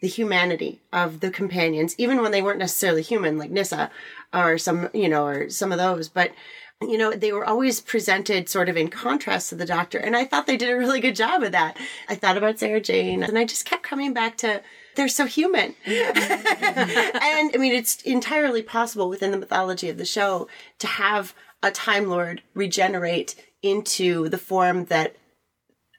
[0.00, 3.90] the humanity of the companions, even when they weren't necessarily human, like Nyssa
[4.32, 6.08] or some, you know, or some of those.
[6.08, 6.32] But
[6.82, 9.98] you know, they were always presented sort of in contrast to the doctor.
[9.98, 11.76] And I thought they did a really good job of that.
[12.08, 14.62] I thought about Sarah Jane and I just kept coming back to
[14.96, 15.74] they're so human.
[15.84, 21.70] and I mean, it's entirely possible within the mythology of the show to have a
[21.70, 25.16] Time Lord regenerate into the form that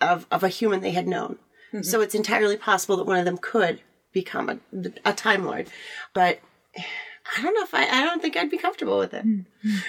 [0.01, 1.37] of, of a human they had known.
[1.73, 1.83] Mm-hmm.
[1.83, 4.57] So it's entirely possible that one of them could become a,
[5.05, 5.67] a Time Lord.
[6.13, 6.39] But
[7.37, 9.25] I don't know if I, I don't think I'd be comfortable with it.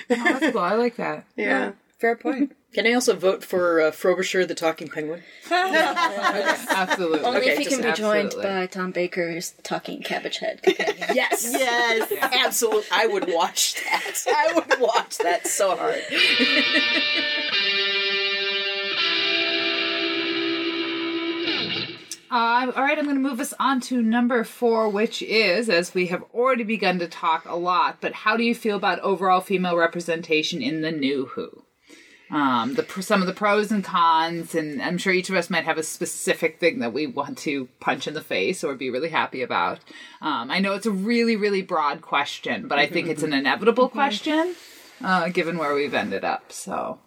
[0.08, 0.60] possible.
[0.60, 1.24] I like that.
[1.36, 1.72] Yeah.
[1.98, 2.56] Fair point.
[2.72, 5.22] Can I also vote for uh, Frobisher the Talking Penguin?
[5.50, 7.20] Absolutely.
[7.20, 8.50] Only Okay, if he just can be joined absolutely.
[8.50, 11.08] by Tom Baker's talking cabbage head companion.
[11.14, 11.46] Yes.
[11.52, 12.10] Yes.
[12.20, 12.86] Absolutely.
[12.90, 14.24] I would watch that.
[14.26, 16.02] I would watch that so hard.
[22.32, 25.92] Uh, all right, I'm going to move us on to number four, which is, as
[25.92, 29.42] we have already begun to talk a lot, but how do you feel about overall
[29.42, 31.64] female representation in the new Who?
[32.30, 35.66] Um, the some of the pros and cons, and I'm sure each of us might
[35.66, 39.10] have a specific thing that we want to punch in the face or be really
[39.10, 39.80] happy about.
[40.22, 43.88] Um, I know it's a really, really broad question, but I think it's an inevitable
[43.90, 44.54] question.
[45.04, 46.50] uh, given where we've ended up.
[46.50, 46.98] So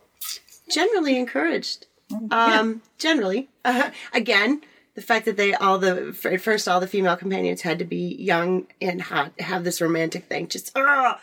[0.71, 1.88] generally encouraged.
[2.29, 4.61] Um, generally, uh, again,
[4.95, 8.15] the fact that they all the at first all the female companions had to be
[8.15, 10.47] young and hot, have this romantic thing.
[10.47, 11.19] Just ah,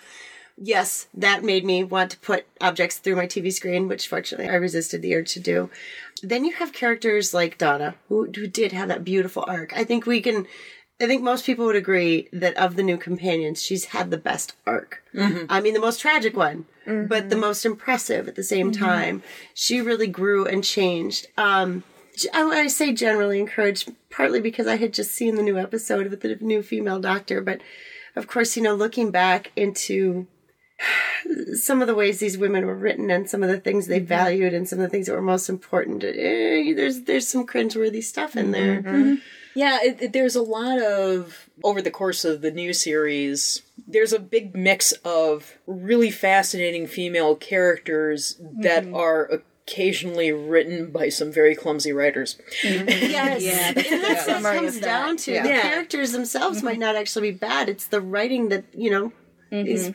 [0.56, 4.54] yes, that made me want to put objects through my TV screen, which fortunately I
[4.56, 5.70] resisted the urge to do.
[6.22, 9.72] Then you have characters like Donna, who who did have that beautiful arc.
[9.76, 10.46] I think we can.
[11.00, 14.54] I think most people would agree that of the new companions, she's had the best
[14.66, 15.02] arc.
[15.48, 16.66] I mean, the most tragic one,
[17.08, 19.22] but the most impressive at the same time.
[19.52, 21.26] She really grew and changed.
[21.36, 21.82] Um,
[22.32, 26.20] I, I say generally encouraged, partly because I had just seen the new episode with
[26.20, 27.60] the new female doctor, but
[28.16, 30.26] of course, you know, looking back into
[31.54, 34.06] some of the ways these women were written and some of the things they mm-hmm.
[34.06, 38.02] valued and some of the things that were most important, eh, there's there's some cringeworthy
[38.02, 38.82] stuff in there.
[38.82, 38.88] Mm-hmm.
[38.88, 39.14] Mm-hmm.
[39.54, 43.62] Yeah, it, it- there's a lot of over the course of the new series.
[43.86, 51.32] There's a big mix of really fascinating female characters that are occasionally written by some
[51.32, 52.38] very clumsy writers.
[52.62, 52.88] Mm-hmm.
[52.88, 55.32] Yes, Yeah, and that's what it comes down to.
[55.32, 55.42] Yeah.
[55.42, 56.80] The characters themselves might mm-hmm.
[56.80, 57.68] not actually be bad.
[57.68, 59.12] It's the writing that you know
[59.50, 59.92] these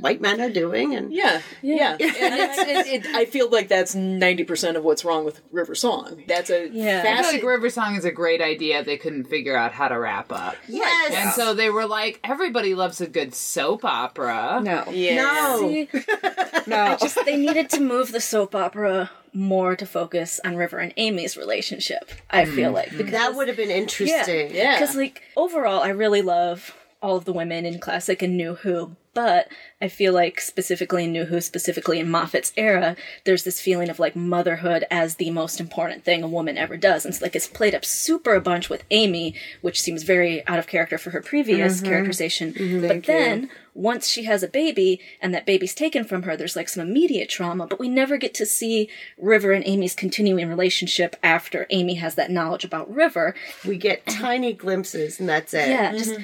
[0.00, 3.94] white men are doing, and Yeah, yeah, and it's, it, it, I feel like that's
[3.94, 6.22] ninety percent of what's wrong with River Song.
[6.26, 7.02] That's a Yeah.
[7.06, 7.42] I feel like.
[7.42, 8.84] River Song is a great idea.
[8.84, 10.56] They couldn't figure out how to wrap up.
[10.68, 14.60] yes, And so they were like, everybody loves a good soap opera.
[14.62, 14.84] No.
[14.90, 15.16] Yeah.
[15.16, 15.88] no, See,
[16.66, 16.96] No.
[17.00, 21.36] just they needed to move the soap opera more to focus on River and Amy's
[21.36, 22.10] relationship.
[22.30, 22.74] I feel mm-hmm.
[22.74, 24.54] like because that would have been interesting.
[24.54, 24.78] Yeah.
[24.78, 26.74] Because, like, overall, I really love
[27.06, 29.46] all of the women in Classic and New Who, but
[29.80, 34.00] I feel like specifically in New Who, specifically in Moffat's era, there's this feeling of
[34.00, 37.04] like motherhood as the most important thing a woman ever does.
[37.04, 40.58] And so, like, it's played up super a bunch with Amy, which seems very out
[40.58, 41.86] of character for her previous mm-hmm.
[41.86, 42.54] characterization.
[42.54, 42.88] Mm-hmm.
[42.88, 46.68] but then, once she has a baby and that baby's taken from her, there's like
[46.68, 51.66] some immediate trauma, but we never get to see River and Amy's continuing relationship after
[51.70, 53.34] Amy has that knowledge about River.
[53.64, 55.68] We get tiny glimpses, and that's it.
[55.68, 55.98] Yeah, mm-hmm.
[55.98, 56.20] just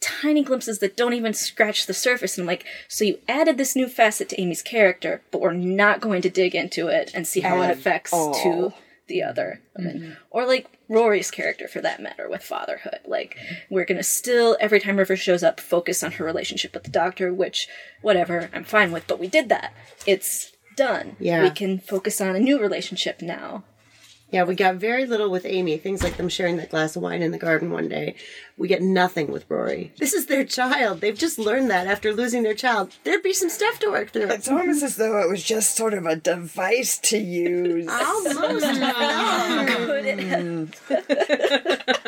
[0.00, 2.36] tiny glimpses that don't even scratch the surface.
[2.36, 6.00] And I'm like, so you added this new facet to Amy's character, but we're not
[6.00, 8.34] going to dig into it and see how it affects all.
[8.34, 8.72] to
[9.06, 10.00] the other women.
[10.00, 10.12] Mm-hmm.
[10.30, 13.00] Or like Rory's character for that matter with fatherhood.
[13.04, 13.36] Like,
[13.68, 17.34] we're gonna still, every time River shows up, focus on her relationship with the doctor,
[17.34, 17.68] which,
[18.00, 19.74] whatever, I'm fine with, but we did that.
[20.06, 21.16] It's done.
[21.18, 21.42] Yeah.
[21.42, 23.64] We can focus on a new relationship now.
[24.30, 25.76] Yeah, we got very little with Amy.
[25.76, 28.14] Things like them sharing that glass of wine in the garden one day.
[28.56, 29.92] We get nothing with Rory.
[29.98, 31.00] This is their child.
[31.00, 32.94] They've just learned that after losing their child.
[33.02, 34.28] There'd be some stuff to work through.
[34.28, 37.88] It's almost as though it was just sort of a device to use.
[37.90, 38.66] Almost.
[38.80, 39.66] no.
[39.68, 40.80] Could it have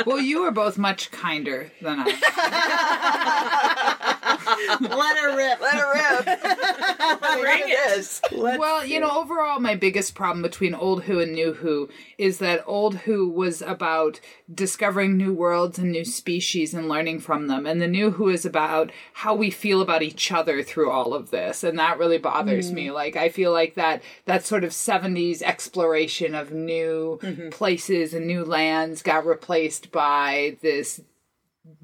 [0.06, 4.16] Well, you were both much kinder than I.
[4.80, 5.60] Let her rip.
[5.60, 6.24] Let her rip.
[7.40, 8.20] Bring it.
[8.58, 12.64] well, you know, overall, my biggest problem between Old Who and New Who is that
[12.66, 14.20] Old Who was about
[14.52, 18.44] discovering new worlds and new species and learning from them, and the New Who is
[18.44, 22.72] about how we feel about each other through all of this, and that really bothers
[22.72, 22.90] me.
[22.90, 27.18] Like, I feel like that that sort of '70s exploration of new
[27.50, 31.00] places and new lands got replaced by this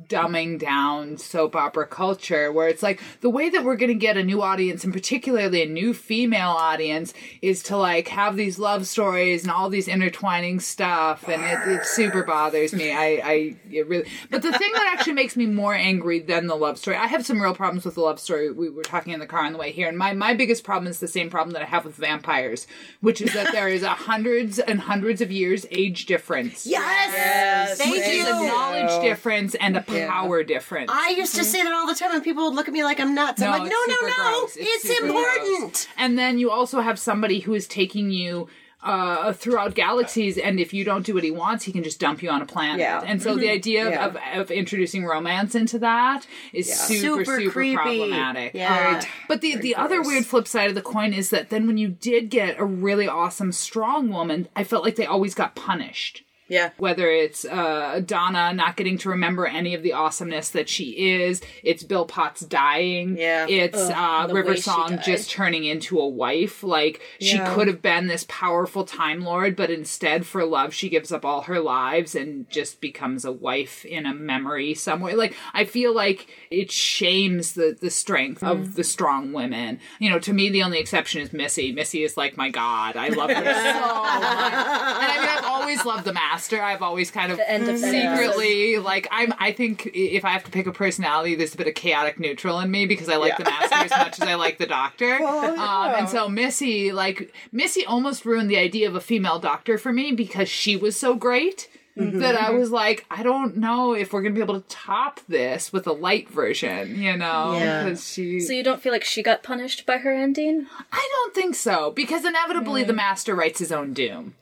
[0.09, 4.17] dumbing down soap opera culture where it's like the way that we're going to get
[4.17, 8.89] a new audience and particularly a new female audience is to like have these love
[8.89, 12.91] stories and all these intertwining stuff and it, it super bothers me.
[12.91, 16.57] I i it really but the thing that actually makes me more angry than the
[16.57, 18.51] love story i have some real problems with the love story.
[18.51, 20.91] We were talking in the car on the way here and my my biggest problem
[20.91, 22.67] is the same problem that i have with vampires
[23.01, 26.67] which is that there is a hundreds and hundreds of years age difference.
[26.67, 27.79] Yes.
[27.79, 28.47] Thank which is a you.
[28.49, 30.91] knowledge difference and a power difference.
[30.93, 33.01] I used to say that all the time, and people would look at me like
[33.01, 33.43] I'm nuts.
[33.43, 34.15] I'm No, like, no, no, no.
[34.41, 34.57] gross.
[34.59, 35.59] It's, super important.
[35.61, 35.87] gross.
[35.97, 38.49] And then you also have somebody who is taking you
[38.81, 42.23] uh, throughout galaxies, and if you don't do what he wants, he can just dump
[42.23, 42.79] you on a planet.
[42.79, 43.03] Yeah.
[43.05, 44.07] And so the idea of, Yeah.
[44.07, 47.75] of, of introducing romance into that is super, Super super, creepy.
[47.75, 48.55] problematic.
[48.55, 49.01] Yeah.
[49.03, 51.77] Uh, but the, the other weird flip side of the coin is that then when
[51.77, 56.23] you did get a really awesome, strong woman, I felt like they always got punished
[56.49, 56.71] Yeah.
[56.79, 61.41] whether it's uh, Donna not getting to remember any of the awesomeness that she is,
[61.63, 63.47] it's Bill Potts dying, Yeah.
[63.49, 66.63] it's uh, River Song just turning into a wife.
[66.63, 67.55] Like she Yeah.
[67.55, 71.43] could have been this powerful Time Lord, but instead, for love, she gives up all
[71.43, 75.17] her lives and just becomes a wife in a memory somewhere.
[75.17, 78.51] Like I feel like it shames the the strength Mm.
[78.51, 79.81] of the strong women.
[79.99, 81.73] You know, to me, the only exception is Missy.
[81.73, 82.97] Missy is like my god.
[82.97, 84.23] I love her so much.
[84.23, 86.38] And I mean, I've always loved the Master.
[86.39, 86.63] Master.
[86.63, 89.35] I've always kind of The end of secretly like I'm.
[89.39, 92.61] I think if I have to pick a personality, there's a bit of chaotic neutral
[92.61, 95.15] in me because I like the master as much as I like the doctor.
[95.23, 99.93] um, and so Missy, like Missy, almost ruined the idea of a female doctor for
[99.93, 101.69] me because she was so great.
[102.01, 105.73] That I was like, I don't know if we're gonna be able to top this
[105.73, 107.55] with a light version, you know?
[107.59, 107.93] Yeah.
[107.97, 110.69] She, So you don't feel like she got punished by her ending?
[110.93, 114.37] I don't think so because inevitably the master writes his own doom.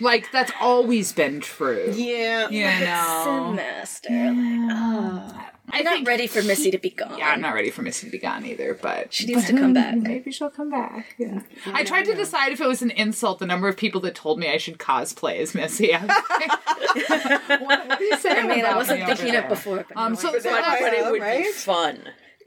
[0.00, 1.92] Like that's always been true.
[1.94, 2.48] Yeah.
[2.48, 4.08] You know, Sin Master.
[4.10, 5.46] Like, oh.
[5.72, 7.16] I I'm not ready for Missy to be gone.
[7.16, 9.72] Yeah, I'm not ready for Missy to be gone either, but She needs to come
[9.72, 9.94] back.
[9.96, 11.14] maybe she'll come back.
[11.16, 11.42] Yeah.
[11.66, 14.40] I tried to decide if it was an insult the number of people that told
[14.40, 15.94] me I should cosplay as Missy.
[15.94, 18.50] I like, what, what are you saying?
[18.50, 19.42] I mean, I wasn't me thinking there?
[19.44, 19.84] it before.
[19.88, 22.00] But Um, now so, I- so that's- but it would be fun.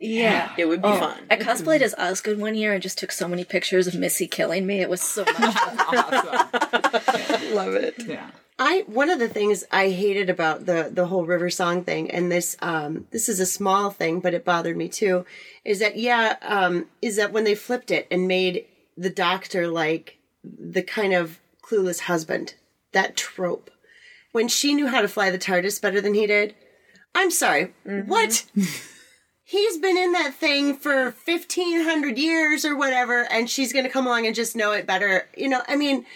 [0.03, 0.53] Yeah.
[0.57, 1.17] It would be fun.
[1.31, 4.65] I cosplayed as Osgood one year and just took so many pictures of Missy killing
[4.65, 4.81] me.
[4.81, 5.77] It was so much fun.
[5.79, 7.53] awesome.
[7.55, 7.95] Love it.
[8.05, 8.29] Yeah.
[8.59, 12.31] I one of the things I hated about the the whole River Song thing, and
[12.31, 15.25] this um this is a small thing, but it bothered me too,
[15.65, 20.19] is that yeah, um, is that when they flipped it and made the doctor like
[20.43, 22.53] the kind of clueless husband,
[22.91, 23.71] that trope.
[24.33, 26.55] When she knew how to fly the TARDIS better than he did.
[27.15, 27.73] I'm sorry.
[27.83, 28.45] What?
[29.53, 34.07] He's been in that thing for 1500 years or whatever, and she's going to come
[34.07, 35.27] along and just know it better.
[35.37, 36.07] You know, I mean,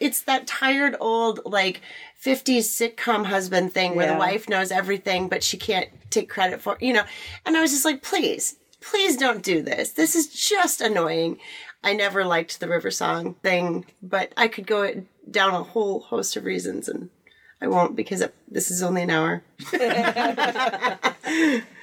[0.00, 1.82] it's that tired old like
[2.20, 6.76] 50s sitcom husband thing where the wife knows everything but she can't take credit for
[6.80, 7.04] you know?
[7.46, 9.92] And i was just like please please don't do this.
[9.92, 11.38] This is just annoying.
[11.84, 16.36] I never liked the river song thing but i could go down a whole host
[16.36, 17.08] of reasons and
[17.62, 19.44] i won't because this is only an hour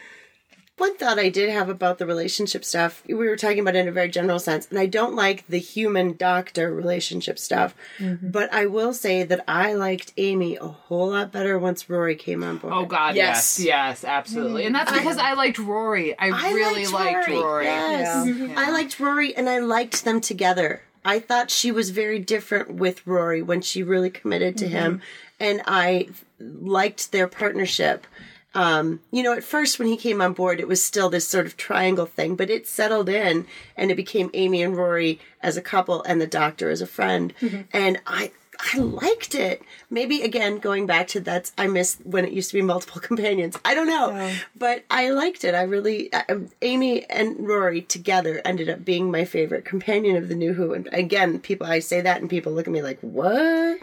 [0.78, 3.88] one thought I did have about the relationship stuff, we were talking about it in
[3.88, 8.30] a very general sense, and I don't like the human doctor relationship stuff, mm-hmm.
[8.30, 12.44] but I will say that I liked Amy a whole lot better once Rory came
[12.44, 12.74] on board.
[12.74, 13.66] Oh God, yes, Yes.
[13.68, 15.00] yes, absolutely, and that's mm-hmm.
[15.00, 16.18] because I, liked Rory.
[16.20, 17.66] I, I really liked Rory.
[17.66, 18.28] Yes.
[18.28, 18.58] Mm-hmm.
[18.58, 20.82] I liked Rory and I liked them together.
[21.06, 25.02] I thought she was very different with Rory when she really committed to him
[25.40, 26.10] and I
[26.40, 28.08] liked their partnership.
[28.56, 31.46] Um, you know, at first when he came on board, it was still this sort
[31.46, 35.62] of triangle thing, but it settled in and it became Amy and Rory as a
[35.62, 37.34] couple and the doctor as a friend.
[37.74, 38.32] And I,
[38.74, 39.62] I liked it.
[39.90, 43.58] Maybe again, going back to that's, I miss when it used to be multiple companions.
[43.64, 45.56] I don't know, but I liked it.
[45.56, 50.36] I really, uh, Amy and Rory together ended up being my favorite companion of the
[50.36, 50.74] New Who.
[50.74, 53.80] And again, people, I say that and people look at me like, what?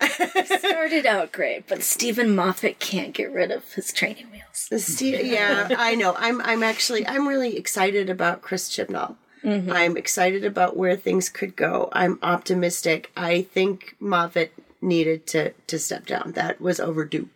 [0.58, 4.84] Started out great, but Steven Moffat can't get rid of his training wheels.
[4.84, 6.14] Steve, yeah, I know.
[6.16, 9.16] I'm, I'm actually, I'm really excited about Chris Chibnall.
[9.44, 11.88] I'm excited about where things could go.
[11.92, 13.10] I'm optimistic.
[13.16, 16.32] I think Moffat needed to to step down.
[16.32, 17.28] That was overdue.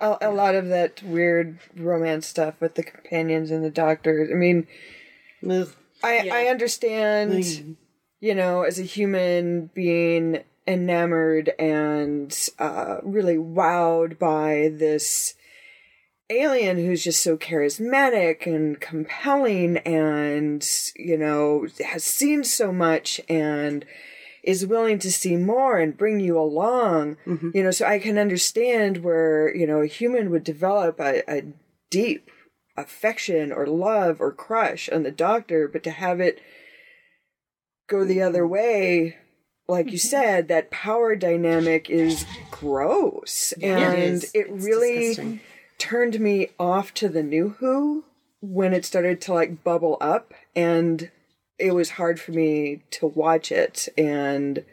[0.00, 4.30] a, a lot of that weird romance stuff with the companions and the doctors.
[4.30, 4.66] I mean,
[5.48, 5.68] Ugh.
[6.02, 7.76] I I understand,
[8.20, 15.34] you know, as a human being enamored and uh, really wowed by this
[16.30, 23.84] alien who's just so charismatic and compelling and you know has seen so much and
[24.42, 27.16] is willing to see more and bring you along.
[27.26, 27.50] Mm-hmm.
[27.54, 31.42] You know so i can understand where you know a human would develop a, a
[31.90, 32.30] deep
[32.76, 36.40] affection or love or crush on the doctor but to have it
[37.88, 38.52] go the other mm-hmm.
[38.52, 39.16] way
[39.68, 40.08] like you mm-hmm.
[40.08, 43.52] said that power dynamic is gross.
[43.60, 44.30] And is.
[44.34, 45.40] it really disgusting.
[45.78, 48.04] Turned me off to the new who
[48.40, 51.10] when it started to like bubble up and
[51.58, 53.88] it was hard for me to watch it.
[53.96, 54.64] And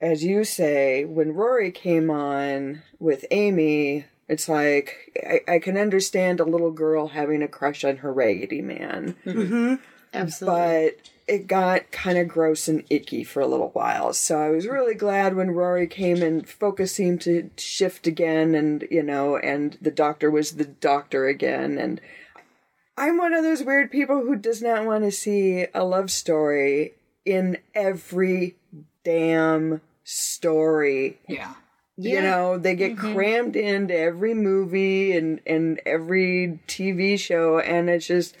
[0.00, 6.38] as you say when rory came on with amy it's like I, I can understand
[6.38, 9.16] a little girl having a crush on her raggedy man.
[9.24, 9.74] Mm-hmm.
[10.14, 10.92] Absolutely.
[10.94, 14.12] but it got kind of gross and icky for a little while.
[14.12, 18.86] So I was really glad when Rory came and focus seemed to shift again, and
[18.90, 21.78] you know, and the doctor was the doctor again.
[21.78, 22.00] And
[22.96, 26.94] I'm one of those weird people who does not want to see a love story
[27.24, 28.56] in every
[29.04, 31.54] damn story Yeah.
[31.98, 33.12] you know they get mm-hmm.
[33.12, 38.36] crammed into every movie and and every tv show and it's just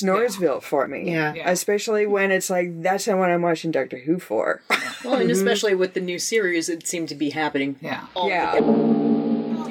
[0.00, 1.34] snoresville for me Yeah.
[1.34, 1.50] Yeah.
[1.50, 4.62] especially when it's like that's the one i'm watching doctor who for
[5.04, 5.32] Well, and mhm.
[5.32, 7.74] especially with the new series, it seemed to be happening.
[7.80, 8.06] Yeah.
[8.14, 8.54] all yeah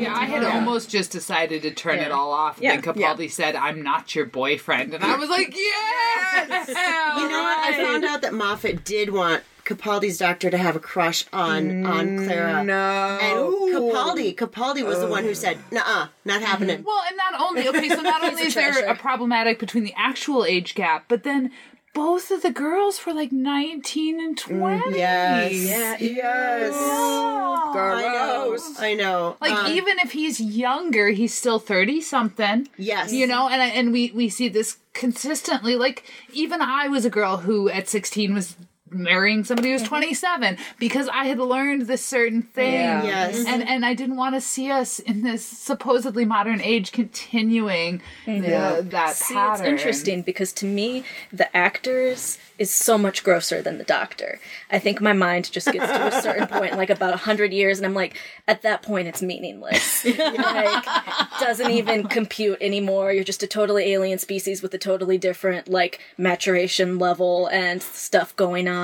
[0.04, 2.56] Yeah, I had almost just decided to turn it all off.
[2.58, 3.14] And Yeah, then yeah.
[3.16, 4.94] Capaldi said, I'm not your boyfriend.
[4.94, 6.68] And I was like, yes!
[6.68, 7.58] You know what?
[7.60, 9.44] I found out that Moffat did want
[9.76, 12.64] Capaldi's doctor to have a crush on on Clara.
[12.64, 13.20] No.
[13.22, 17.68] And Capaldi, Capaldi was the one who said, "Nah, not happening." Well, and not only
[17.70, 21.52] okay, so not only is there a problematic between the actual age gap, but then
[21.94, 24.98] both of the girls were like nineteen and twenty.
[24.98, 25.54] Yes.
[25.54, 26.72] Yeah, yes.
[26.76, 27.48] Oh.
[27.74, 28.58] I know.
[28.80, 29.38] I know.
[29.42, 32.68] Like Um, even if he's younger, he's still thirty something.
[32.78, 33.14] Yes.
[33.14, 35.76] you know, and and we we see this consistently.
[35.76, 38.56] Like even I was a girl who at sixteen was
[38.92, 39.90] marrying somebody who's mm-hmm.
[39.90, 43.04] 27 because I had learned this certain thing Yeah.
[43.04, 43.40] Yes.
[43.40, 43.48] Mm-hmm.
[43.48, 48.42] and and I didn't want to see us in this supposedly modern age continuing mm-hmm.
[48.42, 53.62] the, that See, pattern it's interesting because to me, the actors is so much grosser
[53.62, 54.40] than the doctor.
[54.70, 57.80] I think my mind just gets to a certain point, like about a hundred years,
[57.80, 58.18] and I'm like,
[58.48, 60.06] at that point, it's meaningless.
[60.18, 60.86] like,
[61.40, 63.12] doesn't even compute anymore.
[63.14, 68.36] You're just a totally alien species with a totally different like maturation level and stuff
[68.36, 68.81] going on.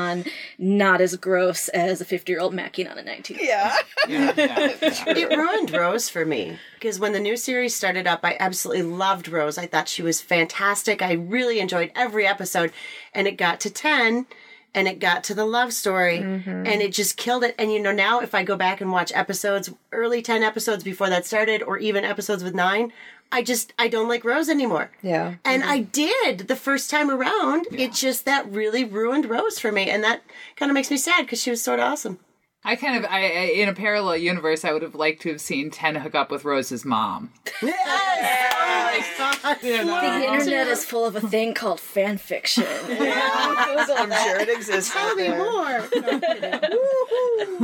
[0.57, 3.37] Not as gross as a 50 year old macking on a 19.
[3.39, 3.75] Yeah.
[4.07, 5.03] yeah, yeah, yeah.
[5.07, 9.27] it ruined Rose for me because when the new series started up, I absolutely loved
[9.27, 9.57] Rose.
[9.57, 11.01] I thought she was fantastic.
[11.01, 12.71] I really enjoyed every episode,
[13.13, 14.27] and it got to ten,
[14.73, 16.49] and it got to the love story, mm-hmm.
[16.49, 17.55] and it just killed it.
[17.57, 21.09] And you know, now if I go back and watch episodes, early ten episodes before
[21.09, 22.93] that started, or even episodes with nine.
[23.31, 24.91] I just I don't like Rose anymore.
[25.01, 25.35] Yeah.
[25.43, 25.71] And mm-hmm.
[25.71, 27.67] I did the first time around.
[27.71, 30.21] It just that really ruined Rose for me, and that
[30.55, 32.19] kind of makes me sad because she was sort of awesome.
[32.63, 35.39] I kind of, I, I in a parallel universe, I would have liked to have
[35.39, 37.31] seen Ten hook up with Rose's mom.
[39.43, 42.65] Oh the internet is full of a thing called fan fiction.
[42.89, 44.91] I'm sure it exists.
[44.91, 45.87] Tell me more.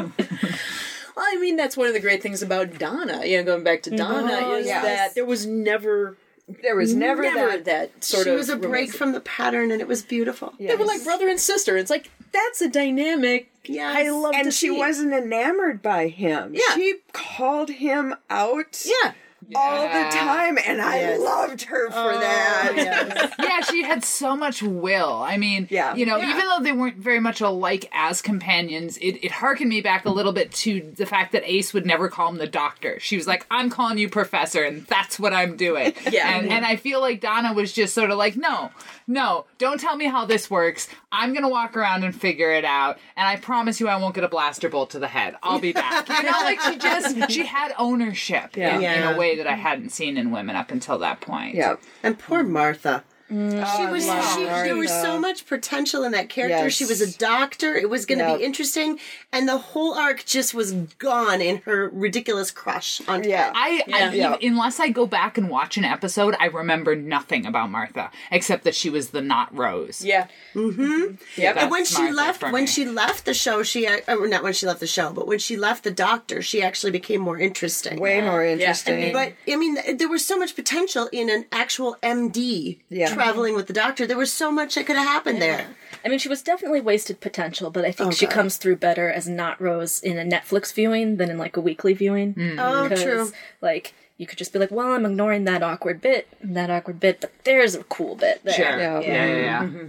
[1.16, 3.26] Well, I mean, that's one of the great things about Donna.
[3.26, 4.84] You know, going back to Donna, oh, is yes.
[4.84, 6.18] that there was never,
[6.62, 7.66] There was never, never that.
[7.66, 8.38] that, sort she of.
[8.38, 10.54] was a break from the pattern, and it was beautiful.
[10.60, 11.78] They were like brother and sister.
[11.78, 13.50] It's like that's a dynamic.
[13.66, 13.96] Yes.
[13.96, 14.78] I love and she see.
[14.78, 16.54] wasn't enamored by him.
[16.54, 16.76] Yeah.
[16.76, 19.14] She called him out Yeah.
[19.56, 21.20] All the time, and I Yes.
[21.20, 23.34] loved her for oh, that.
[23.40, 25.22] yeah, she had so much will.
[25.26, 25.96] I mean, Yeah.
[25.96, 29.82] you know, even though they weren't very much alike as companions, it, it harkened me
[29.82, 33.00] back a little bit to the fact that Ace would never call him the doctor.
[33.00, 35.94] She was like, I'm calling you professor, and that's what I'm doing.
[36.14, 36.38] Yeah.
[36.38, 38.70] And, and I feel like Donna was just sort of like, no,
[39.08, 40.88] no, don't tell me how this works.
[41.12, 43.00] I'm going to walk around and figure it out.
[43.16, 45.36] And I promise you I won't get a blaster bolt to the head.
[45.42, 46.08] I'll be back.
[46.10, 48.78] You know, like she just, she had ownership Yeah.
[48.78, 51.56] in, in a way that I hadn't seen in women up until that point.
[51.56, 51.76] yeah.
[52.02, 53.04] And poor Martha.
[53.36, 56.66] Oh, She was love she, there was so much potential in that character.
[56.66, 56.74] Yes.
[56.74, 57.74] She was a doctor.
[57.76, 58.38] It was going to Yep.
[58.40, 59.00] be interesting,
[59.32, 63.46] and the whole arc just was gone in her ridiculous crush on Yeah.
[63.46, 63.54] Ted.
[63.56, 64.36] I, I Yeah.
[64.36, 68.64] even- unless I go back and watch an episode, I remember nothing about Martha except
[68.66, 70.04] that she was the not Rose.
[70.06, 70.28] Yeah.
[70.54, 71.16] Mm-hmm.
[71.36, 71.54] Yeah.
[71.58, 72.68] And when she Martha left, when me.
[72.68, 75.40] she left the show, she uh, or not when she left the show, but when
[75.40, 78.00] she left the doctor, she actually became more interesting.
[78.00, 79.12] Way more interesting.
[79.14, 83.14] But I mean, there was so much potential in an actual MD Yeah.
[83.24, 84.06] Traveling with the doctor.
[84.06, 85.68] There was so much that could have happened there.
[86.06, 88.36] I mean, she was definitely wasted potential, but I think oh, she God.
[88.36, 91.94] comes through better as not Rose in a Netflix viewing than in like a weekly
[91.94, 92.34] viewing.
[92.34, 92.56] Mm.
[92.60, 93.32] Oh, Because, true.
[93.62, 97.22] Like, you could just be like, well, I'm ignoring that awkward bit, that awkward bit,
[97.22, 98.54] but there's a cool bit there.
[98.54, 98.80] Sure.
[98.80, 99.00] Yeah.
[99.00, 99.64] Yeah, yeah, yeah.
[99.64, 99.88] Mm-hmm.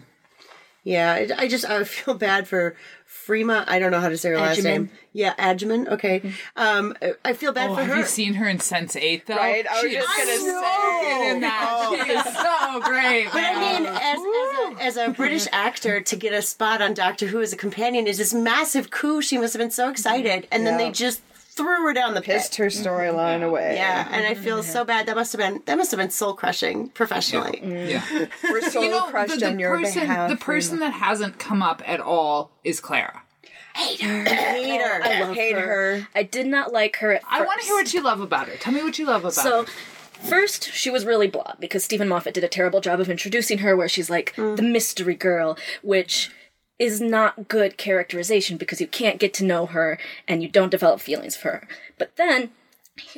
[0.84, 2.76] Yeah, I, I just I feel bad for
[3.26, 3.64] Freema.
[3.66, 4.64] I don't know how to say her last Agyeman.
[4.64, 4.90] name.
[5.12, 5.88] Yeah, Agyeman.
[5.88, 6.32] Okay.
[6.56, 6.94] Um,
[7.24, 7.96] I feel bad Oh, for have her.
[7.98, 9.36] you seen her in Sense8 though?
[9.36, 9.66] Right?
[9.66, 11.18] I was She just is gonna so say.
[11.18, 11.90] good in that.
[12.04, 13.28] She is so great.
[13.32, 13.82] But I man.
[13.84, 17.40] mean, as, as, a, as a British actor, to get a spot on Doctor Who
[17.40, 19.22] as a companion is this massive coup.
[19.22, 20.86] She must have been so excited, and then Yeah.
[20.86, 21.20] they just
[21.56, 22.36] threw her down the pit.
[22.36, 23.76] Pissed her storyline away.
[23.76, 25.06] Yeah, and I feel so bad.
[25.06, 27.60] That must have been that must have been soul crushing professionally.
[27.62, 28.00] yeah.
[28.00, 28.30] Mm.
[28.50, 30.30] We're so You know, crushed the, the on your person, behalf.
[30.30, 33.22] the person that hasn't come up at all is Clara.
[33.74, 34.24] Hate her.
[34.28, 35.02] Hate her.
[35.02, 35.60] I love hate her.
[35.60, 36.08] her.
[36.14, 38.56] I did not like her at I want to hear what you love about her.
[38.56, 39.42] Tell me what you love about her.
[39.42, 40.28] So, her.
[40.28, 43.76] first, she was really blah because Steven Moffat did a terrible job of introducing her,
[43.76, 44.56] where she's like mm.
[44.56, 46.30] the mystery girl, which
[46.78, 51.00] is not good characterization because you can't get to know her and you don't develop
[51.00, 51.68] feelings for her.
[51.98, 52.50] But then,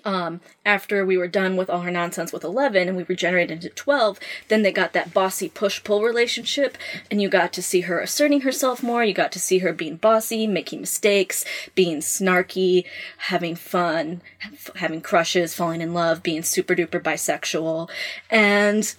[0.05, 3.69] um, after we were done with all her nonsense with 11 and we regenerated into
[3.69, 6.79] 12, then they got that bossy push pull relationship,
[7.11, 9.05] and you got to see her asserting herself more.
[9.05, 11.45] You got to see her being bossy, making mistakes,
[11.75, 12.85] being snarky,
[13.19, 14.23] having fun,
[14.77, 17.91] having crushes, falling in love, being super duper bisexual.
[18.31, 18.95] And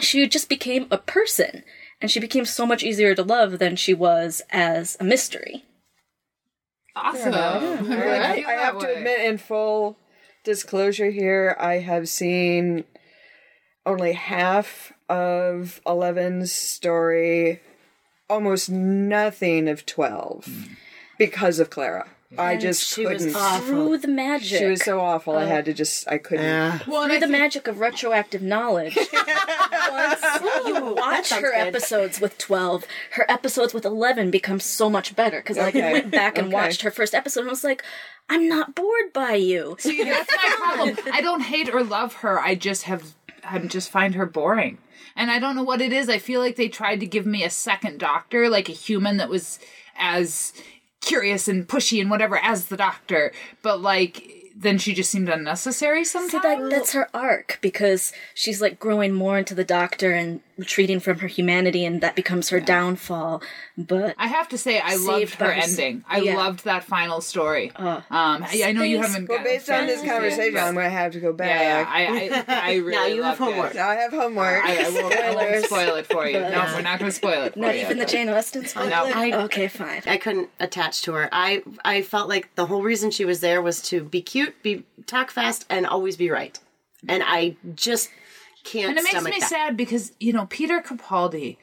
[0.00, 1.64] she just became a person.
[2.00, 5.64] And she became so much easier to love than she was as a mystery.
[6.94, 7.34] Awesome.
[7.34, 9.96] I, I have to admit, in full
[10.44, 12.84] disclosure here, I have seen
[13.86, 17.60] only half of Eleven's story
[18.28, 20.68] almost nothing of 12
[21.18, 22.08] because of Clara.
[22.36, 23.34] I just she couldn't.
[23.34, 23.66] awful.
[23.66, 24.58] Through the magic.
[24.58, 25.34] She was so awful.
[25.36, 25.46] I oh.
[25.46, 26.06] had to just.
[26.08, 26.44] I couldn't.
[26.44, 26.78] Yeah.
[26.86, 28.96] Well, and through I the think- magic of retroactive knowledge.
[29.90, 30.20] Once
[30.66, 31.68] you watch sounds her good.
[31.68, 35.38] episodes with 12, her episodes with 11 become so much better.
[35.38, 35.92] Because like, I Okay.
[35.94, 36.54] went back and Okay.
[36.54, 37.82] watched her first episode and I was like,
[38.28, 39.76] I'm not bored by you.
[39.78, 40.96] See, that's my problem.
[41.12, 42.38] I don't hate or love her.
[42.38, 44.78] I just have, I just find her boring.
[45.16, 46.08] And I don't know what it is.
[46.08, 49.28] I feel like they tried to give me a second doctor, like a human that
[49.30, 49.58] was
[49.98, 50.52] as
[51.08, 53.32] curious and pushy and whatever as the doctor.
[53.62, 56.42] But like, then she just seemed unnecessary See, sometimes.
[56.42, 61.20] that, that's her arc because she's like growing more into the doctor and retreating from
[61.20, 63.40] her humanity, and that becomes her downfall.
[63.76, 66.04] But I have to say, I loved her by ending.
[66.08, 66.36] I yeah.
[66.36, 67.70] loved that final story.
[67.76, 69.28] um, I, I know you haven't.
[69.28, 71.20] Well, gotten a based on this to it, conversation, but- I'm going to have to
[71.20, 71.48] go back.
[71.48, 73.54] yeah, yeah, I, I, I really Now you have loved it.
[73.54, 73.74] homework.
[73.76, 74.64] Now I have homework.
[74.64, 76.38] I, I, won't, I won't spoil it for you.
[76.48, 77.52] No, we're not going to spoil it.
[77.52, 77.82] For not you.
[77.82, 78.90] even the Jane Austen spoiler.
[78.90, 79.04] No.
[79.14, 80.02] I- okay, fine.
[80.06, 81.28] I couldn't attach to her.
[81.30, 84.84] I I felt like the whole reason she was there was to be cute, be
[85.06, 86.58] talk fast, and always be right.
[87.06, 88.10] And I just
[88.64, 88.90] can't.
[88.90, 89.48] And it makes me that.
[89.48, 91.56] sad because, you know, Peter Capaldi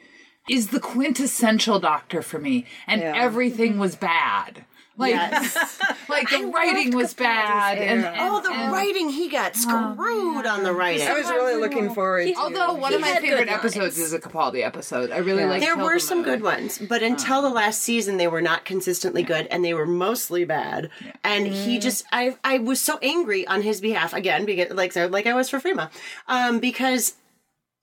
[0.48, 3.14] is the quintessential doctor for me, and Yeah.
[3.16, 3.80] everything mm-hmm.
[3.80, 4.64] was bad.
[4.98, 5.80] Like, Yes.
[6.08, 10.62] like the writing was bad, and, and oh, the and- writing he got screwed on
[10.62, 11.06] the writing.
[11.06, 13.58] I was really looking forward to Although one of my had good favorite lines.
[13.58, 15.10] episodes is a Capaldi episode.
[15.10, 15.60] I really like.
[15.60, 19.46] There were some good ones, but until the last season, they were not consistently good,
[19.48, 20.88] and they were mostly bad.
[21.22, 25.26] And he just, I, I was so angry on his behalf again, because like, like
[25.26, 25.90] I was for Freema,
[26.26, 27.14] um, because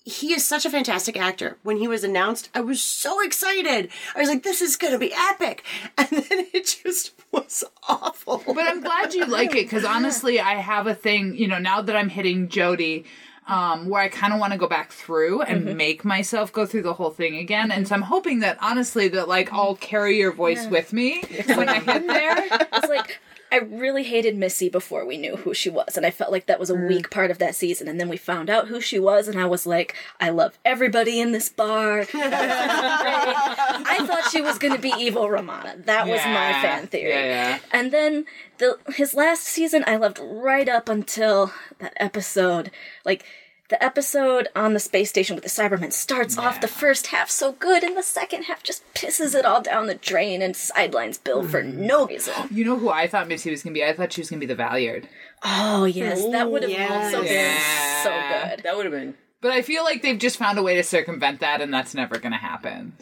[0.06, 1.58] he is such a fantastic actor.
[1.64, 3.90] When he was announced, I was so excited.
[4.16, 5.64] I was like, "This is going to be epic,"
[5.98, 8.44] and then it just was awful.
[8.46, 11.36] But I'm glad you like it because honestly, I have a thing.
[11.38, 13.06] You know, now that I'm hitting Jodie.
[13.46, 16.84] Um, where I kind of want to go back through and make myself go through
[16.84, 20.32] the whole thing again, and so I'm hoping that honestly that like I'll carry your
[20.32, 22.38] voice with me when I get there.
[22.72, 23.20] It's like
[23.54, 26.60] I really hated Missy before we knew who she was, and I felt like that
[26.60, 26.88] was a mm.
[26.88, 27.88] weak part of that season.
[27.88, 31.22] And then we found out who she was, and I was like, I love everybody
[31.22, 32.00] in this bar.
[32.16, 35.76] I thought she was going to be evil Romana.
[35.86, 37.12] That was my fan theory.
[37.12, 37.60] Yeah, yeah.
[37.72, 38.26] And then
[38.58, 42.72] the his last season, I loved right up until that episode,
[43.06, 43.24] like.
[43.70, 47.54] The episode on the space station with the Cybermen starts off the first half so
[47.54, 51.48] good, and the second half just pisses it all down the drain and sidelines Bill
[51.48, 51.74] for mm.
[51.74, 52.34] no reason.
[52.52, 53.84] You know who I thought Missy was gonna be?
[53.84, 55.06] I thought she was gonna be the Valeyard.
[55.44, 57.14] Oh yes, that would have yes.
[57.16, 58.64] also been so good.
[58.64, 59.16] That would have been.
[59.40, 62.20] But I feel like they've just found a way to circumvent that, and that's never
[62.20, 62.94] gonna happen.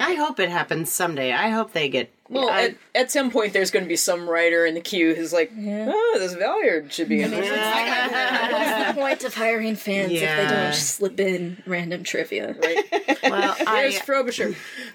[0.00, 1.32] I hope it happens someday.
[1.32, 2.10] I hope they get.
[2.28, 5.14] Well, I- at, at some point, there's going to be some writer in the queue
[5.14, 7.48] who's like, "Oh, this Valeyard should be in this."
[8.52, 12.54] What's the point of hiring fans if they don't just slip in random trivia?
[12.60, 13.18] Right?
[13.22, 14.54] well, Here's I, Frobisher.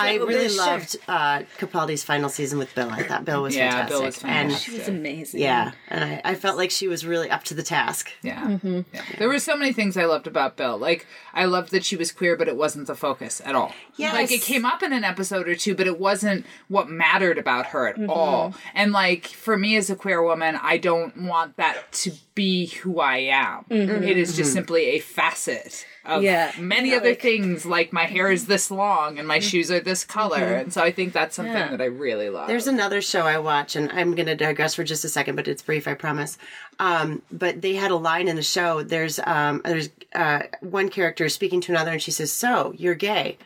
[0.00, 0.58] I really Sure.
[0.58, 2.90] loved uh, Capaldi's final season with Bill.
[2.90, 4.22] I thought Bill was Yeah, fantastic.
[4.22, 5.40] Bill was She was amazing.
[5.40, 8.10] Yeah, and I, I felt like she was really up to the task.
[8.22, 8.42] Yeah.
[8.42, 8.80] Mm-hmm.
[8.92, 9.02] yeah.
[9.18, 10.76] There were so many things I loved about Bill.
[10.78, 13.72] Like, I loved that she was queer, but it wasn't the focus at all.
[13.96, 14.14] Yes.
[14.14, 17.66] Like, it came up in an episode or two, but it wasn't what mattered about
[17.66, 18.10] her at mm-hmm.
[18.10, 18.54] all.
[18.74, 23.00] And, like, for me as a queer woman, I don't want that to be who
[23.00, 23.64] I am.
[23.70, 24.02] Mm-hmm.
[24.02, 26.52] It is just simply a facet of Yeah.
[26.58, 29.80] many Yeah, other like- things, like my hair is this long and my shoes are
[29.80, 30.42] this color.
[30.54, 31.68] And so I think that's something Yeah.
[31.70, 32.48] that I really love.
[32.48, 35.46] There's another show I watch, and I'm going to digress for just a second, but
[35.48, 36.38] it's brief, I promise.
[36.78, 38.82] Um, but they had a line in the show.
[38.82, 43.36] There's um, there's uh, one character speaking to another, and she says, "So you're gay,"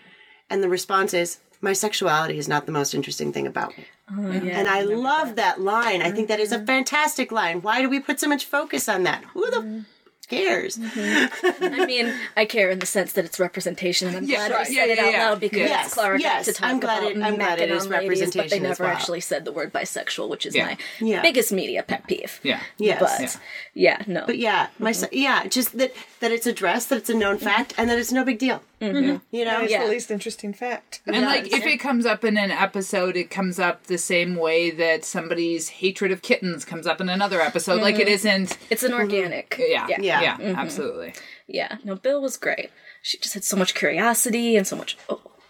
[0.49, 3.87] and the response is, "My sexuality is not the most interesting thing about me."
[4.17, 4.59] Oh, yeah.
[4.59, 6.03] And I love that line.
[6.03, 7.63] I think that is a fantastic line.
[7.63, 9.25] Why do we put so much focus on that?
[9.33, 9.85] Who the
[10.25, 10.77] f- cares?
[10.79, 11.65] Mm-hmm.
[11.81, 14.61] I mean, I care in the sense that it's representation, and I'm Yeah, glad right.
[14.61, 15.29] I said Yeah, it out yeah.
[15.31, 17.71] loud because Yes, Clara yes, got to talk I'm glad about it- I'm glad it
[17.71, 18.93] macking is on ladies, but they never well.
[18.93, 20.67] actually said the word bisexual, which is Yeah.
[20.67, 21.23] my Yeah.
[21.23, 22.41] biggest media pet peeve.
[22.43, 22.61] yeah.
[22.79, 23.01] Yes.
[23.01, 23.41] But
[23.75, 24.25] yeah, no.
[24.27, 25.01] But yeah, my mm-hmm.
[25.01, 27.45] se- yeah, just that that it's addressed, that it's a known mm-hmm.
[27.45, 28.63] fact, and that it's no big deal.
[28.93, 29.37] Mm-hmm.
[29.37, 29.85] You know, It's Yeah.
[29.85, 31.01] the least interesting fact.
[31.07, 34.71] And like, if it comes up in an episode, it comes up the same way
[34.71, 37.81] that somebody's hatred of kittens comes up in another episode.
[37.81, 38.15] Like, it mm-hmm.
[38.15, 38.59] isn't.
[38.71, 39.51] it's an organic.
[39.51, 39.63] Mm-hmm.
[39.71, 40.21] Yeah, Yeah.
[40.21, 40.55] yeah, Yeah.
[40.57, 41.15] absolutely.
[41.47, 42.71] Yeah, no, Bill was great.
[43.03, 44.97] She just had so much curiosity and so much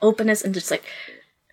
[0.03, 0.85] openness, and just like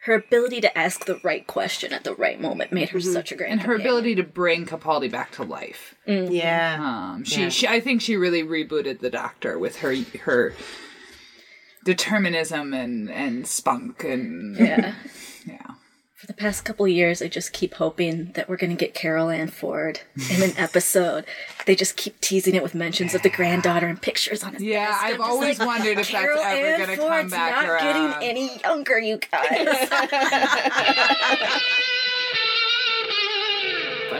[0.05, 3.35] her ability to ask the right question at the right moment made her such a
[3.35, 3.51] great.
[3.51, 5.93] And her ability to bring Capaldi back to life.
[6.07, 6.77] yeah,
[7.13, 10.55] Um, she, she, I think she really rebooted the Doctor with her her
[11.83, 14.93] determinism and and spunk and Yeah,
[15.45, 15.57] yeah.
[16.15, 19.31] For the past couple years, I just keep hoping that we're going to get Carole
[19.31, 21.25] Ann Ford in an episode.
[21.65, 24.95] They just keep teasing it with mentions of the granddaughter and pictures on his Yeah.
[25.01, 28.19] I've always like, wondered if that's ever going to come back not around.
[28.19, 29.89] getting any younger, you guys.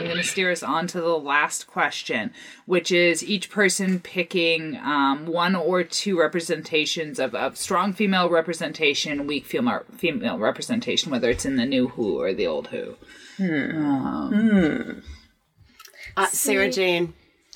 [0.02, 2.32] I'm going to steer us on to the last question,
[2.66, 9.26] which is each person picking um, one or two representations of, of strong female representation,
[9.26, 12.96] weak female female representation, whether it's in the new Who or the old Who.
[13.38, 14.90] Hmm.
[16.16, 17.14] Uh, Sarah Jane.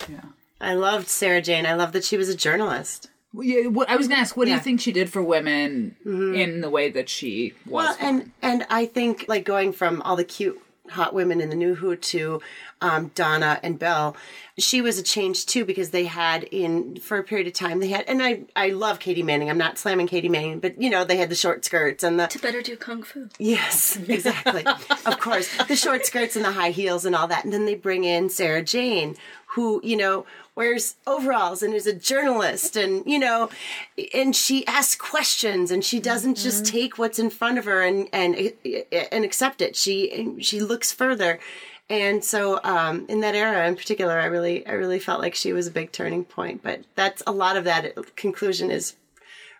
[0.08, 0.20] Yeah.
[0.60, 1.66] I loved Sarah Jane.
[1.66, 3.10] I loved that she was a journalist.
[3.38, 4.56] Yeah, what, I was going to ask, what do Yeah.
[4.56, 7.84] you think she did for women in the way that she was?
[7.84, 10.58] Well, and and I think like going from all the cute
[10.90, 12.40] hot women in the new Who to
[12.80, 14.16] um, Donna and Belle,
[14.58, 17.88] she was a change too because they had in for a period of time they
[17.88, 19.50] had and I I love Katy Manning.
[19.50, 22.26] I'm not slamming Katy Manning, but you know they had the short skirts and the
[22.26, 23.28] to better do kung fu.
[23.38, 24.64] Yes, exactly.
[25.06, 27.44] of course, the short skirts and the high heels and all that.
[27.44, 29.16] And then they bring in Sarah Jane,
[29.48, 30.26] who, you know,
[30.56, 33.50] wears overalls and is a journalist and, you know,
[34.12, 38.08] and she asks questions and she doesn't just take what's in front of her and
[38.12, 38.52] and
[39.12, 39.76] and accept it.
[39.76, 41.38] She she looks further.
[41.88, 45.52] And so um, in that era in particular, I really I really felt like she
[45.52, 46.62] was a big turning point.
[46.62, 48.96] But that's a lot of that conclusion is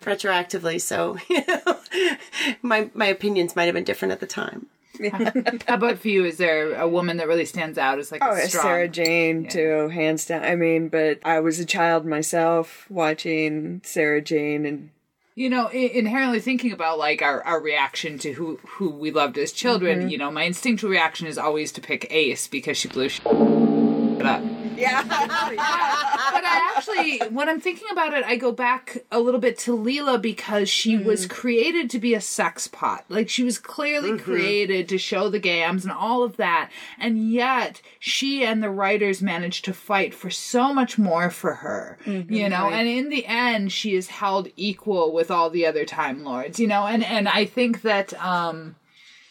[0.02, 0.80] retroactively.
[0.80, 1.78] So you know,
[2.62, 4.66] my my opinions might have been different at the time.
[5.68, 6.24] How about for you?
[6.24, 8.62] Is there a woman that really stands out as like Oh, strong?
[8.62, 10.42] Sarah Jane too, hands down.
[10.44, 14.90] I mean, but I was a child myself watching Sarah Jane, and
[15.34, 19.52] you know, inherently thinking about like our, our reaction to who who we loved as
[19.52, 20.08] children, Mm-hmm.
[20.08, 24.42] you know, my instinctual reaction is always to pick Ace because she blew shit up.
[24.76, 25.02] Yeah,
[26.36, 29.76] But I actually, when I'm thinking about it, I go back a little bit to
[29.76, 31.04] Leela because she mm.
[31.04, 33.04] was created to be a sex pot.
[33.08, 34.24] Like she was clearly mm-hmm.
[34.24, 36.70] created to show the gams and all of that.
[36.98, 41.98] And yet she and the writers managed to fight for so much more for her,
[42.04, 42.32] mm-hmm.
[42.32, 46.24] you know, and in the end, she is held equal with all the other Time
[46.24, 48.76] Lords, you know, and, and I think that, um,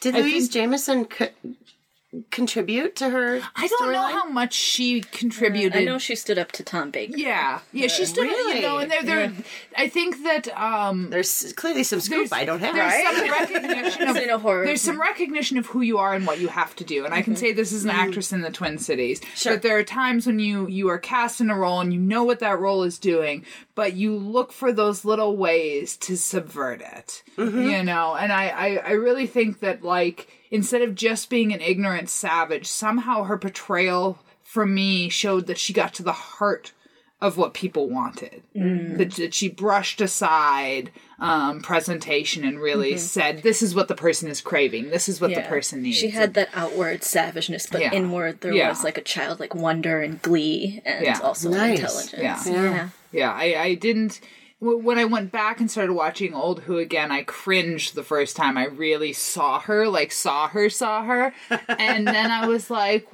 [0.01, 1.29] Did I Louise think- Jameson co-
[2.31, 3.41] contribute to her?
[3.55, 4.11] I don't know storyline?
[4.11, 5.75] how much she contributed.
[5.75, 7.17] I know she stood up to Tom Baker.
[7.17, 8.23] Yeah, yeah, she stood.
[8.23, 8.57] Really?
[8.57, 9.33] You know, and they're, they're
[9.77, 12.75] I think that um, There's clearly some scoop I don't have.
[12.75, 14.65] there's some recognition of In a horror.
[14.65, 17.05] there's some recognition of who you are and what you have to do.
[17.05, 17.41] And I can mm-hmm.
[17.41, 17.95] say this as an mm.
[17.95, 19.21] actress in the Twin Cities.
[19.35, 19.53] Sure.
[19.53, 22.23] But there are times when you you are cast in a role and you know
[22.23, 27.23] what that role is doing, but you look for those little ways to subvert it.
[27.37, 27.69] Mm-hmm.
[27.69, 31.61] You know, and I, I I really think that like instead of just being an
[31.61, 36.71] ignorant savage, somehow her portrayal for me showed that she got to the heart
[37.21, 38.43] of what people wanted.
[38.53, 44.29] That, that she brushed aside um, presentation and really said, "This is what the person
[44.29, 44.89] is craving.
[44.89, 47.91] This is what the person needs." She had that outward savageness, but Yeah.
[47.93, 48.69] inward there Yeah.
[48.69, 51.19] was like a childlike wonder and glee, and Yeah.
[51.23, 51.79] also Nice.
[51.79, 52.13] intelligence.
[52.17, 52.43] Yeah.
[52.53, 52.89] yeah.
[53.13, 54.19] Yeah, I, I didn't.
[54.59, 58.57] When I went back and started watching Old Who again, I cringed the first time
[58.57, 61.33] I really saw her, like saw her, saw her,
[61.67, 63.05] and then I was like,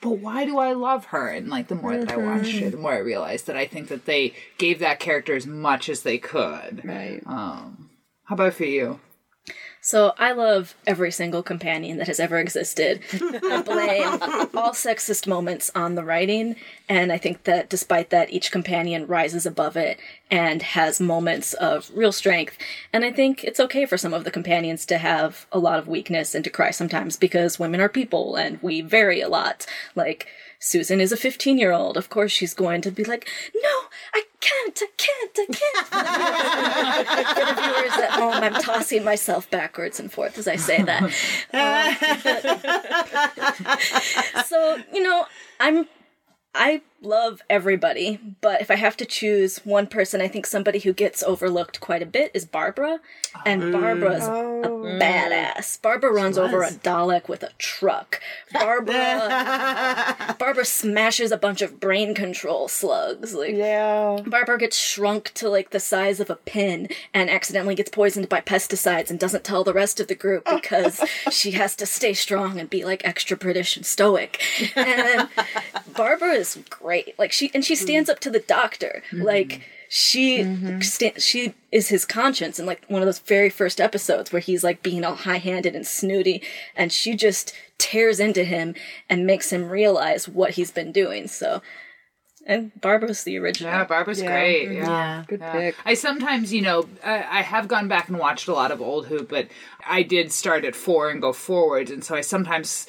[0.00, 2.78] "But why do I love her?" And like the more that I watched it, the
[2.78, 6.18] more I realized that I think that they gave that character as much as they
[6.18, 6.82] could.
[6.84, 7.22] right.
[7.26, 7.90] Um,
[8.24, 8.98] How about for you?
[9.92, 13.02] So I love every single companion that has ever existed.
[13.12, 14.22] I blame
[14.56, 16.56] all sexist moments on the writing,
[16.88, 21.90] and I think that despite that, each companion rises above it and has moments of
[21.94, 22.56] real strength.
[22.90, 25.88] And I think it's okay for some of the companions to have a lot of
[25.88, 29.66] weakness and to cry sometimes because women are people and we vary a lot.
[29.94, 30.26] Like,
[30.64, 31.96] Susan is a 15 year old.
[31.96, 33.68] Of course, she's going to be like, no,
[34.14, 35.88] I can't, I can't, I can't.
[37.34, 41.02] For the viewers at home, I'm tossing myself backwards and forth as I say that.
[41.54, 41.96] Um,
[44.46, 45.26] so, you know,
[45.58, 45.88] I'm.
[46.54, 50.92] I love everybody, but if I have to choose one person, I think somebody who
[50.92, 53.00] gets overlooked quite a bit is Barbara.
[53.44, 53.72] And oh.
[53.80, 54.98] Barbara's a oh.
[55.00, 55.80] badass.
[55.80, 58.20] Barbara runs over a Dalek with a truck.
[58.52, 63.34] Barbara Barbara smashes a bunch of brain control slugs.
[63.34, 64.20] Like Yeah.
[64.26, 68.40] Barbara gets shrunk to like the size of a pin and accidentally gets poisoned by
[68.40, 71.00] pesticides and doesn't tell the rest of the group because
[71.30, 74.42] she has to stay strong and be like extra British and stoic.
[74.76, 75.28] And
[75.96, 76.91] Barbara is great.
[77.18, 78.16] Like she and she stands mm-hmm.
[78.16, 79.02] up to the doctor.
[79.10, 79.22] Mm-hmm.
[79.22, 80.80] Like she mm-hmm.
[80.80, 84.64] sta- she is his conscience in like one of those very first episodes where he's
[84.64, 86.42] like being all high-handed and snooty
[86.74, 88.74] and she just tears into him
[89.10, 91.28] and makes him realize what he's been doing.
[91.28, 91.60] So
[92.44, 93.72] And Barbara's the original.
[93.72, 94.72] Yeah, Barbara's great.
[94.72, 94.86] Yeah.
[94.86, 95.24] Yeah.
[95.26, 95.52] Good Yeah.
[95.52, 95.76] pick.
[95.84, 99.06] I sometimes, you know, I, I have gone back and watched a lot of old
[99.06, 99.48] Who, but
[99.86, 102.86] I did start at four and go forwards, and so I sometimes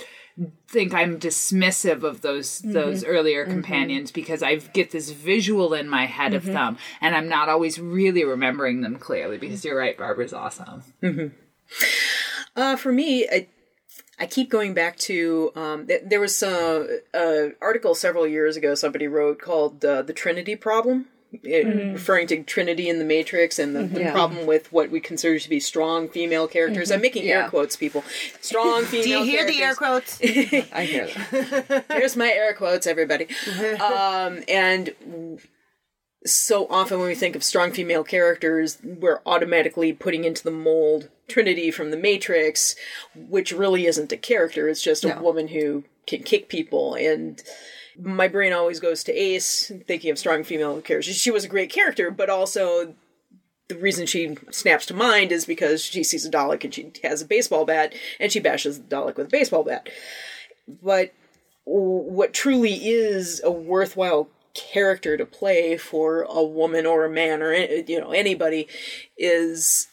[0.67, 6.05] think I'm dismissive of those those earlier companions because I get this visual in my
[6.05, 9.37] head of them, and I'm not always really remembering them clearly.
[9.37, 10.83] Because you're right, Barbara's awesome.
[12.55, 13.47] Uh, for me, I,
[14.19, 18.75] I keep going back to um, th- there was a, a article several years ago
[18.75, 21.07] somebody wrote called uh, "The Trinity Problem."
[21.41, 24.11] It, Referring to Trinity in the Matrix and the, the mm-hmm.
[24.11, 26.91] problem with what we consider to be strong female characters.
[26.91, 27.01] I'm mm-hmm.
[27.01, 28.03] making air quotes, people.
[28.41, 29.03] Strong female.
[29.03, 30.19] Do you hear the air quotes?
[30.23, 31.85] I hear that.
[31.91, 33.27] Here's my air quotes, everybody.
[33.79, 34.93] um, and
[36.25, 41.09] so often when we think of strong female characters, we're automatically putting into the mold
[41.27, 42.75] Trinity from The Matrix,
[43.15, 44.67] which really isn't a character.
[44.67, 45.21] It's just a No.
[45.21, 46.95] woman who can kick people.
[46.95, 47.41] And
[47.99, 51.15] my brain always goes to Ace, thinking of strong female characters.
[51.15, 52.95] She was a great character, but also
[53.67, 57.21] the reason she snaps to mind is because she sees a Dalek and she has
[57.21, 59.89] a baseball bat and she bashes the Dalek with a baseball bat.
[60.67, 61.13] But
[61.65, 67.53] what truly is a worthwhile character to play for a woman or a man or
[67.53, 68.67] you know anybody
[69.17, 69.87] is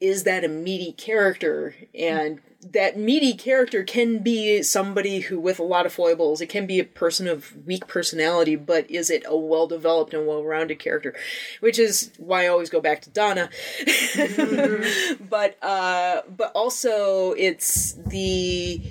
[0.00, 1.74] is that a meaty character?
[1.94, 2.40] And
[2.72, 6.80] that meaty character can be somebody who with a lot of foibles it can be
[6.80, 11.14] a person of weak personality but is it a well developed and well rounded character?
[11.60, 13.50] Which is why I always go back to Donna.
[15.30, 18.82] But uh but also it's the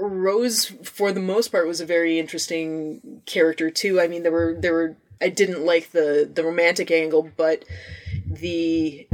[0.00, 4.00] Rose, for the most part, was a very interesting character too.
[4.00, 7.64] I mean, there were there were I didn't like the the romantic angle, but
[8.26, 9.07] the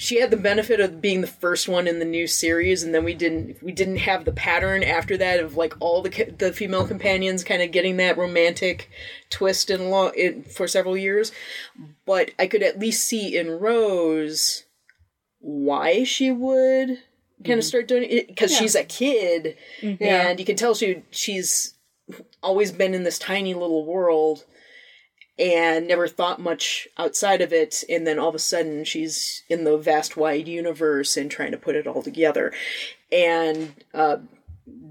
[0.00, 3.04] she had the benefit of being the first one in the new series, and then
[3.04, 6.86] we didn't we didn't have the pattern after that of like all the the female
[6.86, 8.88] companions kind of getting that romantic
[9.28, 11.32] twist in law in, for several years.
[12.06, 14.64] But I could at least see in Rose
[15.38, 17.60] why she would kind of mm-hmm.
[17.60, 20.02] start doing it because she's a kid mm-hmm.
[20.02, 21.74] and you can tell she she's
[22.42, 24.46] always been in this tiny little world
[25.40, 29.64] and never thought much outside of it and then all of a sudden she's in
[29.64, 32.52] the vast wide universe and trying to put it all together
[33.10, 34.18] and uh,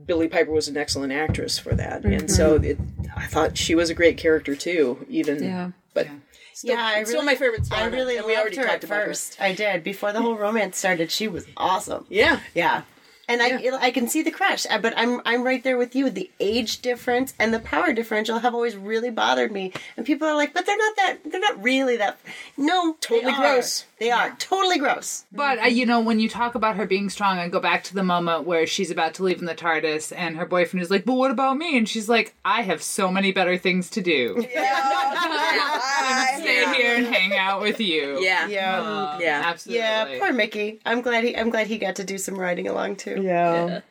[0.05, 2.77] billie piper was an excellent actress for that and so it,
[3.15, 5.71] i thought she was a great character too even Yeah.
[5.93, 6.07] but
[6.53, 8.75] still, yeah, I still really, my favorite I really and loved we already her talked
[8.75, 9.05] at about her.
[9.05, 9.39] first.
[9.39, 11.09] I did before the whole romance started.
[11.11, 12.05] She was awesome.
[12.09, 12.81] yeah Yeah.
[13.29, 16.09] And I I can see the crush, uh, but I'm I'm right there with you.
[16.09, 19.71] The age difference and the power differential have always really bothered me.
[19.95, 21.17] And people are like, but they're not that.
[21.25, 22.19] They're not really that.
[22.57, 23.85] No, Totally they gross.
[23.99, 25.25] They are totally gross.
[25.31, 27.93] But uh, you know, when you talk about her being strong, I go back to
[27.93, 31.05] the moment where she's about to leave in the TARDIS, and her boyfriend is like,
[31.05, 34.43] "But what about me?" And she's like, "I have so many better things to do.
[34.53, 34.79] Yeah.
[36.01, 39.19] I'm stay here and hang out with you." yeah Yeah.
[39.19, 39.83] yeah absolutely.
[39.83, 40.79] Yeah, poor Mickey.
[40.85, 41.35] I'm glad he.
[41.35, 43.18] I'm glad he got to do some riding along too.
[43.21, 43.81] Yeah.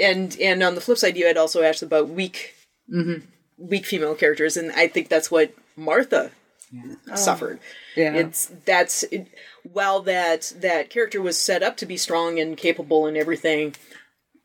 [0.00, 2.54] and and on the flip side, you had also asked about weak,
[2.92, 3.24] mm-hmm.
[3.58, 6.30] weak female characters, and I think that's what Martha
[7.14, 7.60] suffered.
[7.62, 8.00] Oh.
[8.00, 8.14] Yeah.
[8.14, 9.28] It's that's it,
[9.62, 13.74] while that that character was set up to be strong and capable and everything,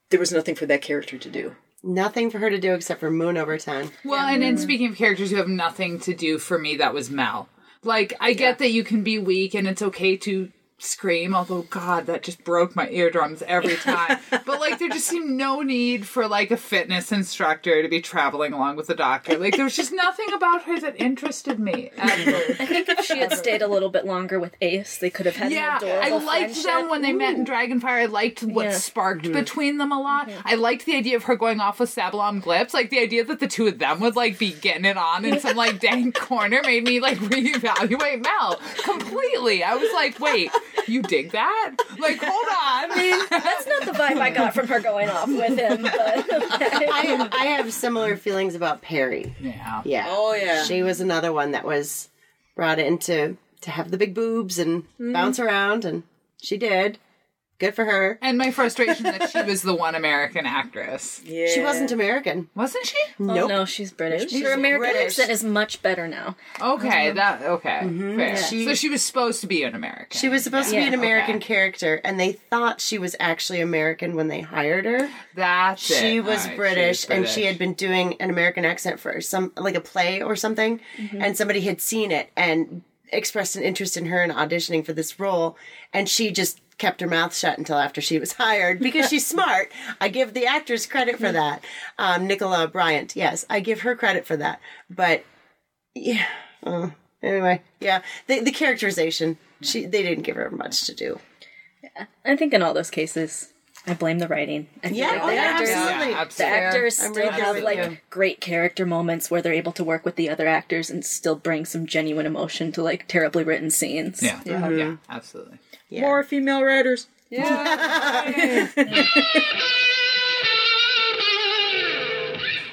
[0.10, 1.56] there was nothing for that character to do.
[1.82, 3.90] Nothing for her to do except for moon over ten.
[4.04, 7.10] Well, and, and speaking of characters who have nothing to do for me, that was
[7.10, 7.48] Mel.
[7.84, 12.06] Like, I get that you can be weak and it's okay to scream, although, God,
[12.08, 14.20] that just broke my eardrums every time.
[14.32, 18.54] but, like, there just seemed no need for, like, a fitness instructor to be traveling
[18.54, 19.38] along with the doctor.
[19.38, 21.92] Like, there was just nothing about her that interested me.
[21.98, 22.38] Ever.
[22.60, 25.36] I think if she had stayed a little bit longer with Ace, they could have
[25.36, 26.64] had Yeah, an adorable I liked friendship.
[26.64, 27.84] them when they met in Dragonfire.
[28.02, 28.72] I liked what Yeah.
[28.74, 29.34] sparked mm-hmm.
[29.34, 30.30] between them a lot.
[30.30, 30.42] Mm-hmm.
[30.48, 32.74] I liked the idea of her going off with Sabalom Glitz.
[32.74, 35.40] Like the idea that the two of them would like be getting it on in
[35.40, 39.64] some like dang corner made me like reevaluate Mel completely.
[39.64, 40.52] I was like, wait,
[40.88, 41.76] you dig that?
[41.98, 42.92] Like, hold on.
[42.92, 45.84] I mean, that's not the vibe I got from her going off with him.
[45.84, 49.36] But I, I have similar feelings about Peri.
[49.40, 49.82] yeah.
[49.86, 50.06] Yeah.
[50.08, 50.64] Oh, yeah.
[50.64, 52.10] She was another one that was
[52.56, 55.14] brought in to to have the big boobs and mm-hmm.
[55.14, 56.04] bounce around, and
[56.42, 56.98] she did.
[57.60, 58.18] Good for her.
[58.22, 61.22] And my frustration that she was the one American actress.
[61.30, 62.50] Yeah, She wasn't American.
[62.56, 62.98] Wasn't she?
[63.20, 63.50] Oh, Nope.
[63.50, 64.32] no, she's British.
[64.32, 65.20] She's Her American British.
[65.20, 66.36] accent is much better now.
[66.62, 67.82] Okay, um, that okay.
[67.84, 68.16] Mm-hmm.
[68.18, 68.38] Fair.
[68.38, 70.18] She- so she was supposed to be an American.
[70.18, 70.88] She was supposed to be Yeah.
[70.88, 71.46] an American Okay.
[71.46, 75.10] character, and they thought she was actually American when they hired her.
[75.36, 76.24] That's She it.
[76.24, 79.52] was All right, British, was and she had been doing an American accent for some
[79.58, 81.22] like a play or something, mm-hmm.
[81.22, 82.82] and somebody had seen it and
[83.12, 85.58] expressed an interest in her in auditioning for this role,
[85.94, 89.72] and she just kept her mouth shut until after she was hired because she's smart.
[90.02, 91.64] I give the actors credit for that.
[92.00, 94.60] Um, Nicola Bryant, yes, I give her credit for that.
[94.90, 95.24] But
[95.94, 96.26] yeah,
[96.64, 96.90] uh,
[97.22, 101.20] anyway, yeah, the the characterization, she they didn't give her much to do.
[101.84, 102.06] Yeah.
[102.26, 103.54] I think in all those cases,
[103.88, 104.68] I blame the writing.
[104.84, 106.12] I Yeah, like oh, the yeah, actors, absolutely.
[106.12, 107.98] Yeah, the actors I'm still have with like you.
[108.10, 111.66] great character moments where they're able to work with the other actors and still bring
[111.66, 114.22] some genuine emotion to like terribly written scenes.
[114.22, 114.42] Yeah.
[114.46, 114.98] Yeah.
[115.10, 115.60] Absolutely.
[115.90, 116.02] Yeah.
[116.02, 117.08] More female writers.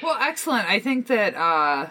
[0.03, 0.69] Well, excellent.
[0.69, 1.89] I think that uh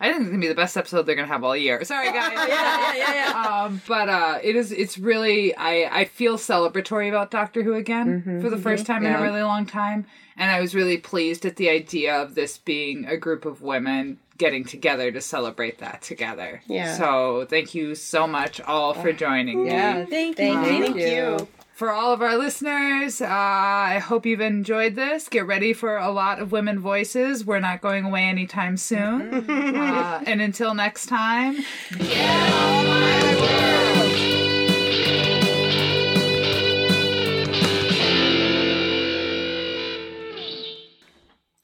[0.00, 1.82] I think it's gonna be the best episode they're gonna have all year.
[1.84, 2.32] Sorry guys.
[2.48, 3.62] Yeah, yeah, yeah.
[3.64, 4.72] Um, but uh, it is.
[4.72, 5.54] It's really.
[5.56, 9.42] I I feel celebratory about Doctor Who again for the 1st time in a really
[9.42, 13.44] long time, and I was really pleased at the idea of this being a group
[13.44, 16.60] of women getting together to celebrate that together.
[16.66, 16.96] Yeah.
[16.96, 19.70] So thank you so much all for joining me.
[19.70, 20.04] Yeah.
[20.06, 20.72] Thank Thank you.
[20.72, 20.82] you.
[20.86, 21.48] Thank you.
[21.74, 25.28] For all of our listeners, uh, I hope you've enjoyed this.
[25.28, 27.44] Get ready for a lot of women voices.
[27.44, 29.50] We're not going away anytime soon.
[29.50, 31.64] uh, and until next time,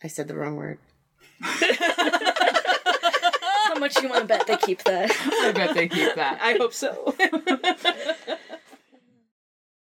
[0.03, 0.81] I said the wrong word.
[1.41, 1.69] How
[3.79, 5.13] much you want to bet they keep that?
[5.25, 6.41] I bet they keep that.
[6.43, 7.15] I hope so.